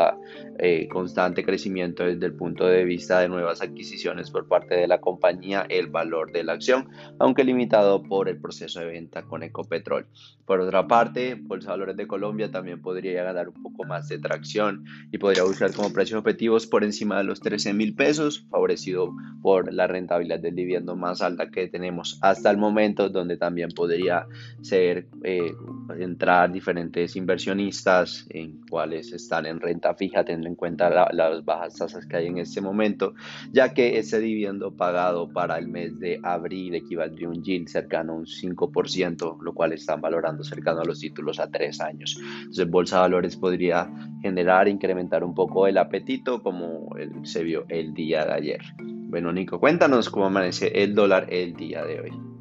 eh, 0.60 0.88
constante 0.89 1.43
crecimiento 1.43 2.04
desde 2.04 2.26
el 2.26 2.34
punto 2.34 2.67
de 2.67 2.84
vista 2.84 3.20
de 3.20 3.30
nuevas 3.30 3.62
adquisiciones 3.62 4.32
por 4.32 4.48
parte 4.48 4.76
de 4.76 4.88
la 4.88 5.00
compañía, 5.00 5.65
el 5.70 5.88
valor 5.88 6.32
de 6.32 6.43
la 6.43 6.54
acción, 6.54 6.89
aunque 7.20 7.43
limitado 7.43 8.04
por 8.04 8.28
el 8.28 8.39
proceso 8.39 8.80
de 8.80 8.88
venta 8.88 9.24
con 9.24 9.43
Ecopetrol. 9.43 10.08
Por 10.46 10.60
otra 10.60 10.88
parte, 10.88 11.36
Bolsa 11.36 11.72
Valores 11.72 11.98
de 11.98 12.08
Colombia 12.08 12.52
también 12.52 12.82
podría 12.82 13.24
ganar 13.24 13.50
un 13.50 13.62
poco 13.62 13.84
más 13.86 14.08
de 14.08 14.20
tracción 14.20 14.86
y 15.12 15.17
podría 15.17 15.43
buscar 15.43 15.74
como 15.74 15.93
precios 15.93 16.20
objetivos 16.20 16.67
por 16.67 16.84
encima 16.84 17.17
de 17.17 17.24
los 17.24 17.39
13 17.39 17.74
mil 17.74 17.96
pesos, 17.96 18.46
favorecido 18.50 19.13
por 19.41 19.74
la 19.74 19.88
rentabilidad 19.88 20.39
del 20.39 20.56
dividendo 20.56 20.96
más 20.96 21.22
alta 21.22 21.50
que 21.50 21.67
tenemos 21.67 22.17
hasta 22.22 22.50
el 22.50 22.58
momento, 22.58 22.97
donde 22.98 23.38
también 23.38 23.70
podría 23.72 24.26
ser 24.62 25.08
eh, 25.24 25.54
entrar 26.00 26.52
diferentes 26.52 27.16
inversionistas 27.16 28.26
en 28.30 28.62
cuales 28.70 29.14
están 29.14 29.46
en 29.46 29.60
renta 29.60 29.94
fija, 29.96 30.24
teniendo 30.24 30.50
en 30.50 30.56
cuenta 30.56 30.90
las 31.12 31.46
bajas 31.46 31.76
tasas 31.76 32.06
que 32.06 32.18
hay 32.18 32.28
en 32.28 32.40
este 32.40 32.62
momento, 32.62 33.14
ya 33.52 33.74
que 33.74 33.98
ese 33.98 34.20
dividendo 34.20 34.76
pagado 34.76 35.32
para 35.32 35.58
el 35.58 35.68
mes 35.68 36.00
de 36.00 36.20
abril 36.24 36.76
equivaldría 36.76 37.28
a 37.28 37.32
un 37.32 37.44
yield 37.44 37.68
cercano 37.68 38.14
a 38.14 38.16
un 38.18 38.26
5%, 38.26 39.42
lo 39.42 39.54
cual 39.54 39.74
están 39.74 40.02
valorando 40.02 40.44
cercano 40.44 40.82
a 40.82 40.86
los 40.86 41.00
títulos 41.00 41.40
a 41.40 41.50
tres 41.50 41.80
años. 41.80 42.20
Entonces, 42.40 42.70
Bolsa 42.70 42.98
de 42.98 43.02
Valores 43.02 43.36
podría 43.36 43.90
generar, 44.22 44.68
incrementar 44.68 45.24
un 45.24 45.34
poco 45.34 45.68
el 45.68 45.78
apetito 45.78 46.42
como 46.42 46.90
se 47.24 47.44
vio 47.44 47.66
el 47.70 47.94
día 47.94 48.26
de 48.26 48.34
ayer. 48.34 48.62
Bueno, 49.10 49.32
Nico, 49.32 49.60
cuéntanos 49.60 50.10
cómo 50.10 50.26
amanece 50.26 50.84
el 50.84 50.94
dólar 50.94 51.28
el 51.30 51.54
día 51.54 51.86
de 51.86 52.02
hoy. 52.02 52.37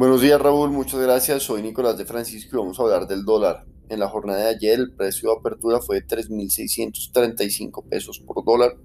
Buenos 0.00 0.22
días 0.22 0.40
Raúl, 0.40 0.70
muchas 0.70 0.98
gracias. 0.98 1.42
Soy 1.42 1.60
Nicolás 1.60 1.98
de 1.98 2.06
Francisco 2.06 2.56
y 2.56 2.58
vamos 2.58 2.80
a 2.80 2.84
hablar 2.84 3.06
del 3.06 3.26
dólar. 3.26 3.66
En 3.90 4.00
la 4.00 4.08
jornada 4.08 4.44
de 4.44 4.48
ayer 4.48 4.78
el 4.78 4.94
precio 4.94 5.28
de 5.28 5.36
apertura 5.38 5.82
fue 5.82 6.00
de 6.00 6.06
3.635 6.06 7.84
pesos 7.86 8.18
por 8.18 8.42
dólar 8.42 8.78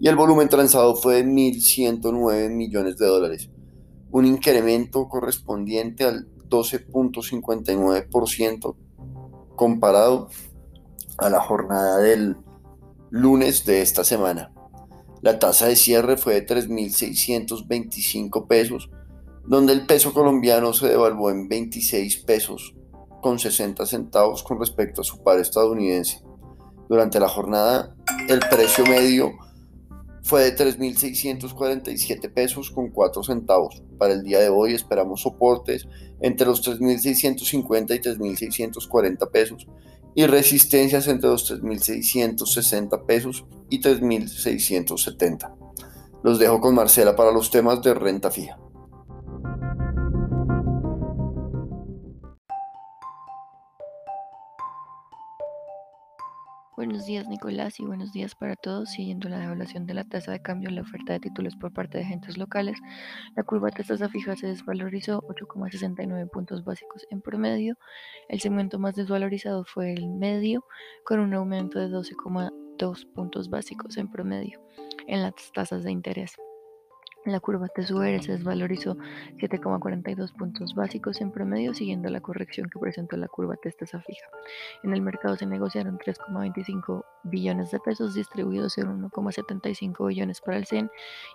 y 0.00 0.08
el 0.08 0.16
volumen 0.16 0.48
transado 0.48 0.96
fue 0.96 1.22
de 1.22 1.24
1.109 1.24 2.50
millones 2.50 2.96
de 2.96 3.06
dólares, 3.06 3.48
un 4.10 4.26
incremento 4.26 5.08
correspondiente 5.08 6.02
al 6.02 6.26
12.59% 6.50 8.74
comparado 9.54 10.30
a 11.16 11.30
la 11.30 11.40
jornada 11.42 11.98
del 11.98 12.38
lunes 13.10 13.64
de 13.66 13.82
esta 13.82 14.02
semana. 14.02 14.50
La 15.22 15.38
tasa 15.38 15.68
de 15.68 15.76
cierre 15.76 16.16
fue 16.16 16.34
de 16.34 16.44
3.625 16.44 18.48
pesos 18.48 18.90
donde 19.46 19.72
el 19.72 19.86
peso 19.86 20.12
colombiano 20.12 20.72
se 20.72 20.88
devaluó 20.88 21.30
en 21.30 21.48
26 21.48 22.18
pesos 22.24 22.74
con 23.22 23.38
60 23.38 23.86
centavos 23.86 24.42
con 24.42 24.58
respecto 24.58 25.00
a 25.00 25.04
su 25.04 25.22
par 25.22 25.38
estadounidense. 25.38 26.22
Durante 26.88 27.20
la 27.20 27.28
jornada, 27.28 27.94
el 28.28 28.40
precio 28.50 28.84
medio 28.84 29.32
fue 30.22 30.44
de 30.44 30.56
3.647 30.56 32.32
pesos 32.32 32.70
con 32.70 32.90
4 32.90 33.22
centavos. 33.22 33.82
Para 33.98 34.14
el 34.14 34.22
día 34.22 34.40
de 34.40 34.48
hoy 34.48 34.74
esperamos 34.74 35.22
soportes 35.22 35.86
entre 36.20 36.46
los 36.46 36.66
3.650 36.66 37.94
y 37.94 38.00
3.640 38.00 39.30
pesos 39.30 39.66
y 40.16 40.26
resistencias 40.26 41.06
entre 41.08 41.30
los 41.30 41.52
3.660 41.52 43.06
pesos 43.06 43.44
y 43.70 43.80
3.670. 43.80 45.54
Los 46.24 46.38
dejo 46.40 46.60
con 46.60 46.74
Marcela 46.74 47.14
para 47.14 47.30
los 47.30 47.50
temas 47.50 47.82
de 47.82 47.94
renta 47.94 48.30
fija. 48.30 48.58
Buenos 56.76 57.06
días 57.06 57.26
Nicolás 57.26 57.80
y 57.80 57.86
buenos 57.86 58.12
días 58.12 58.34
para 58.34 58.54
todos. 58.54 58.90
Siguiendo 58.90 59.30
la 59.30 59.38
devaluación 59.38 59.86
de 59.86 59.94
la 59.94 60.04
tasa 60.04 60.32
de 60.32 60.42
cambio 60.42 60.68
en 60.68 60.74
la 60.74 60.82
oferta 60.82 61.14
de 61.14 61.20
títulos 61.20 61.56
por 61.56 61.72
parte 61.72 61.96
de 61.96 62.04
agentes 62.04 62.36
locales, 62.36 62.76
la 63.34 63.44
curva 63.44 63.70
de 63.70 63.82
tasa 63.82 64.10
fija 64.10 64.36
se 64.36 64.48
desvalorizó 64.48 65.22
8,69 65.22 66.28
puntos 66.30 66.64
básicos 66.64 67.06
en 67.08 67.22
promedio. 67.22 67.78
El 68.28 68.40
segmento 68.40 68.78
más 68.78 68.94
desvalorizado 68.94 69.64
fue 69.64 69.94
el 69.94 70.06
medio, 70.06 70.66
con 71.06 71.20
un 71.20 71.32
aumento 71.32 71.78
de 71.78 71.88
12,2 71.88 73.10
puntos 73.10 73.48
básicos 73.48 73.96
en 73.96 74.10
promedio 74.10 74.60
en 75.06 75.22
las 75.22 75.32
tasas 75.54 75.82
de 75.82 75.92
interés. 75.92 76.36
La 77.26 77.40
curva 77.40 77.66
TSUR 77.66 78.22
se 78.22 78.32
desvalorizó 78.32 78.96
7,42 79.38 80.32
puntos 80.32 80.76
básicos 80.76 81.20
en 81.20 81.32
promedio, 81.32 81.74
siguiendo 81.74 82.08
la 82.08 82.20
corrección 82.20 82.70
que 82.70 82.78
presentó 82.78 83.16
la 83.16 83.26
curva 83.26 83.56
tasa 83.56 84.00
fija. 84.00 84.28
En 84.84 84.94
el 84.94 85.02
mercado 85.02 85.34
se 85.34 85.44
negociaron 85.44 85.98
3,25 85.98 87.04
billones 87.24 87.72
de 87.72 87.80
pesos 87.80 88.14
distribuidos 88.14 88.78
en 88.78 89.10
1,75 89.10 90.06
billones 90.06 90.40
para 90.40 90.58
el 90.58 90.66
CEN 90.66 90.88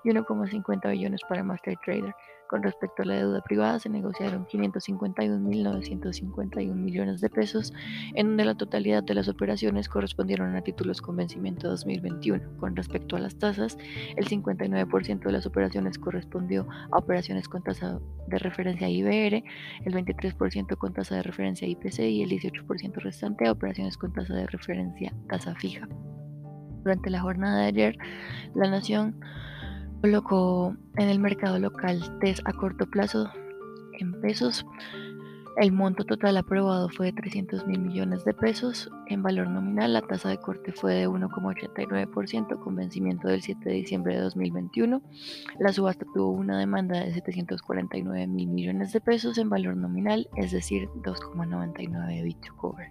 y 0.06 0.12
1,50 0.12 0.92
billones 0.92 1.20
para 1.28 1.44
Master 1.44 1.78
Trader. 1.84 2.16
Con 2.52 2.62
respecto 2.64 3.04
a 3.04 3.06
la 3.06 3.16
deuda 3.16 3.40
privada, 3.40 3.80
se 3.80 3.88
negociaron 3.88 4.46
551.951 4.46 6.76
millones 6.76 7.22
de 7.22 7.30
pesos, 7.30 7.72
en 8.14 8.28
donde 8.28 8.44
la 8.44 8.56
totalidad 8.56 9.04
de 9.04 9.14
las 9.14 9.30
operaciones 9.30 9.88
correspondieron 9.88 10.54
a 10.58 10.62
títulos 10.62 11.02
con 11.02 11.16
vencimiento 11.16 11.70
2021. 11.70 12.58
Con 12.58 12.76
respecto 12.76 13.16
a 13.16 13.20
las 13.20 13.38
tasas, 13.38 13.78
el 14.18 14.28
59% 14.28 15.22
de 15.22 15.32
las 15.32 15.46
operaciones 15.46 15.98
correspondió 15.98 16.68
a 16.92 16.98
operaciones 16.98 17.48
con 17.48 17.64
tasa 17.64 18.02
de 18.28 18.38
referencia 18.38 18.90
IBR, 18.90 19.46
el 19.86 19.94
23% 19.94 20.76
con 20.76 20.94
tasa 20.94 21.16
de 21.16 21.24
referencia 21.24 21.70
IPC 21.70 22.00
y 22.00 22.22
el 22.22 22.32
18% 22.32 22.96
restante 22.96 23.48
a 23.48 23.54
operaciones 23.54 23.96
con 23.96 24.12
tasa 24.12 24.34
de 24.34 24.48
referencia 24.48 25.14
tasa 25.30 25.56
fija. 25.56 25.88
Durante 26.84 27.12
la 27.12 27.22
jornada 27.22 27.62
de 27.62 27.68
ayer, 27.68 27.98
la 28.56 28.70
Nación 28.70 29.22
colocó 30.02 30.76
en 30.98 31.10
el 31.10 31.20
mercado 31.20 31.60
local 31.60 32.02
TES 32.20 32.42
a 32.46 32.54
corto 32.54 32.88
plazo 32.88 33.30
en 34.00 34.20
pesos. 34.20 34.66
El 35.58 35.74
monto 35.74 36.06
total 36.06 36.38
aprobado 36.38 36.90
fue 36.90 37.08
de 37.08 37.14
300 37.14 37.68
mil 37.68 37.80
millones 37.80 38.24
de 38.24 38.34
pesos. 38.34 38.90
En 39.08 39.22
valor 39.22 39.50
nominal, 39.50 39.94
la 39.94 40.02
tasa 40.02 40.30
de 40.30 40.40
corte 40.40 40.72
fue 40.72 40.94
de 40.94 41.10
1,89% 41.10 42.60
con 42.64 42.76
vencimiento 42.76 43.28
del 43.28 43.42
7 43.42 43.70
de 43.70 43.76
diciembre 43.76 44.16
de 44.16 44.22
2021. 44.22 45.02
La 45.60 45.74
subasta 45.74 46.06
tuvo 46.14 46.32
una 46.32 46.58
demanda 46.58 47.02
de 47.02 47.14
749 47.14 48.28
mil 48.28 48.50
millones 48.50 48.94
de 48.94 49.02
pesos 49.02 49.38
en 49.38 49.50
valor 49.50 49.76
nominal, 49.76 50.30
es 50.36 50.52
decir, 50.52 50.88
2,99 51.04 52.24
bit 52.24 52.48
cover. 52.56 52.88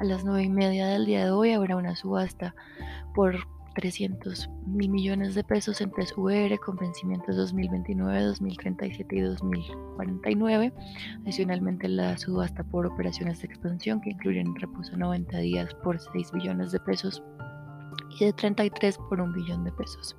A 0.00 0.04
las 0.04 0.24
9 0.24 0.42
y 0.42 0.48
media 0.48 0.88
del 0.88 1.04
día 1.04 1.26
de 1.26 1.30
hoy 1.30 1.52
habrá 1.52 1.76
una 1.76 1.94
subasta 1.94 2.54
por 3.14 3.36
300 3.74 4.50
mil 4.66 4.90
millones 4.90 5.34
de 5.34 5.44
pesos 5.44 5.80
en 5.80 5.90
tres 5.90 6.12
UR 6.16 6.58
con 6.60 6.76
vencimientos 6.76 7.36
2029, 7.36 8.22
2037 8.22 9.16
y 9.16 9.20
2049. 9.20 10.72
Adicionalmente, 11.22 11.88
la 11.88 12.16
subasta 12.18 12.64
por 12.64 12.86
operaciones 12.86 13.40
de 13.40 13.46
expansión 13.46 14.00
que 14.00 14.10
incluyen 14.10 14.54
reposo 14.56 14.96
90 14.96 15.38
días 15.38 15.74
por 15.82 16.00
6 16.00 16.32
billones 16.32 16.72
de 16.72 16.80
pesos 16.80 17.22
y 18.18 18.24
de 18.24 18.32
33 18.32 18.98
por 19.08 19.20
1 19.20 19.32
billón 19.32 19.64
de 19.64 19.72
pesos. 19.72 20.16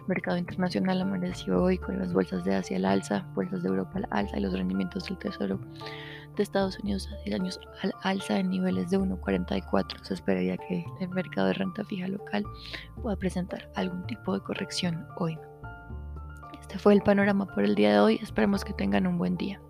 El 0.00 0.08
mercado 0.08 0.38
internacional 0.38 1.00
amaneció 1.00 1.62
hoy 1.62 1.78
con 1.78 1.98
las 1.98 2.12
bolsas 2.12 2.44
de 2.44 2.54
Asia 2.54 2.76
al 2.76 2.84
alza, 2.84 3.26
bolsas 3.34 3.62
de 3.62 3.68
Europa 3.68 3.92
al 3.94 4.08
alza 4.10 4.38
y 4.38 4.42
los 4.42 4.52
rendimientos 4.52 5.04
del 5.04 5.18
Tesoro 5.18 5.60
de 6.36 6.42
Estados 6.42 6.78
Unidos 6.78 7.08
a 7.12 7.22
10 7.24 7.40
años 7.40 7.60
al 7.82 7.92
alza 8.02 8.38
en 8.38 8.50
niveles 8.50 8.90
de 8.90 8.98
1,44. 8.98 10.02
Se 10.02 10.14
esperaría 10.14 10.56
que 10.56 10.84
el 11.00 11.08
mercado 11.10 11.48
de 11.48 11.54
renta 11.54 11.84
fija 11.84 12.08
local 12.08 12.44
pueda 13.02 13.16
presentar 13.16 13.70
algún 13.74 14.06
tipo 14.06 14.34
de 14.34 14.40
corrección 14.40 15.06
hoy. 15.16 15.38
Este 16.60 16.78
fue 16.78 16.94
el 16.94 17.02
panorama 17.02 17.46
por 17.46 17.64
el 17.64 17.74
día 17.74 17.92
de 17.92 18.00
hoy. 18.00 18.20
Esperemos 18.22 18.64
que 18.64 18.72
tengan 18.72 19.06
un 19.06 19.18
buen 19.18 19.36
día. 19.36 19.60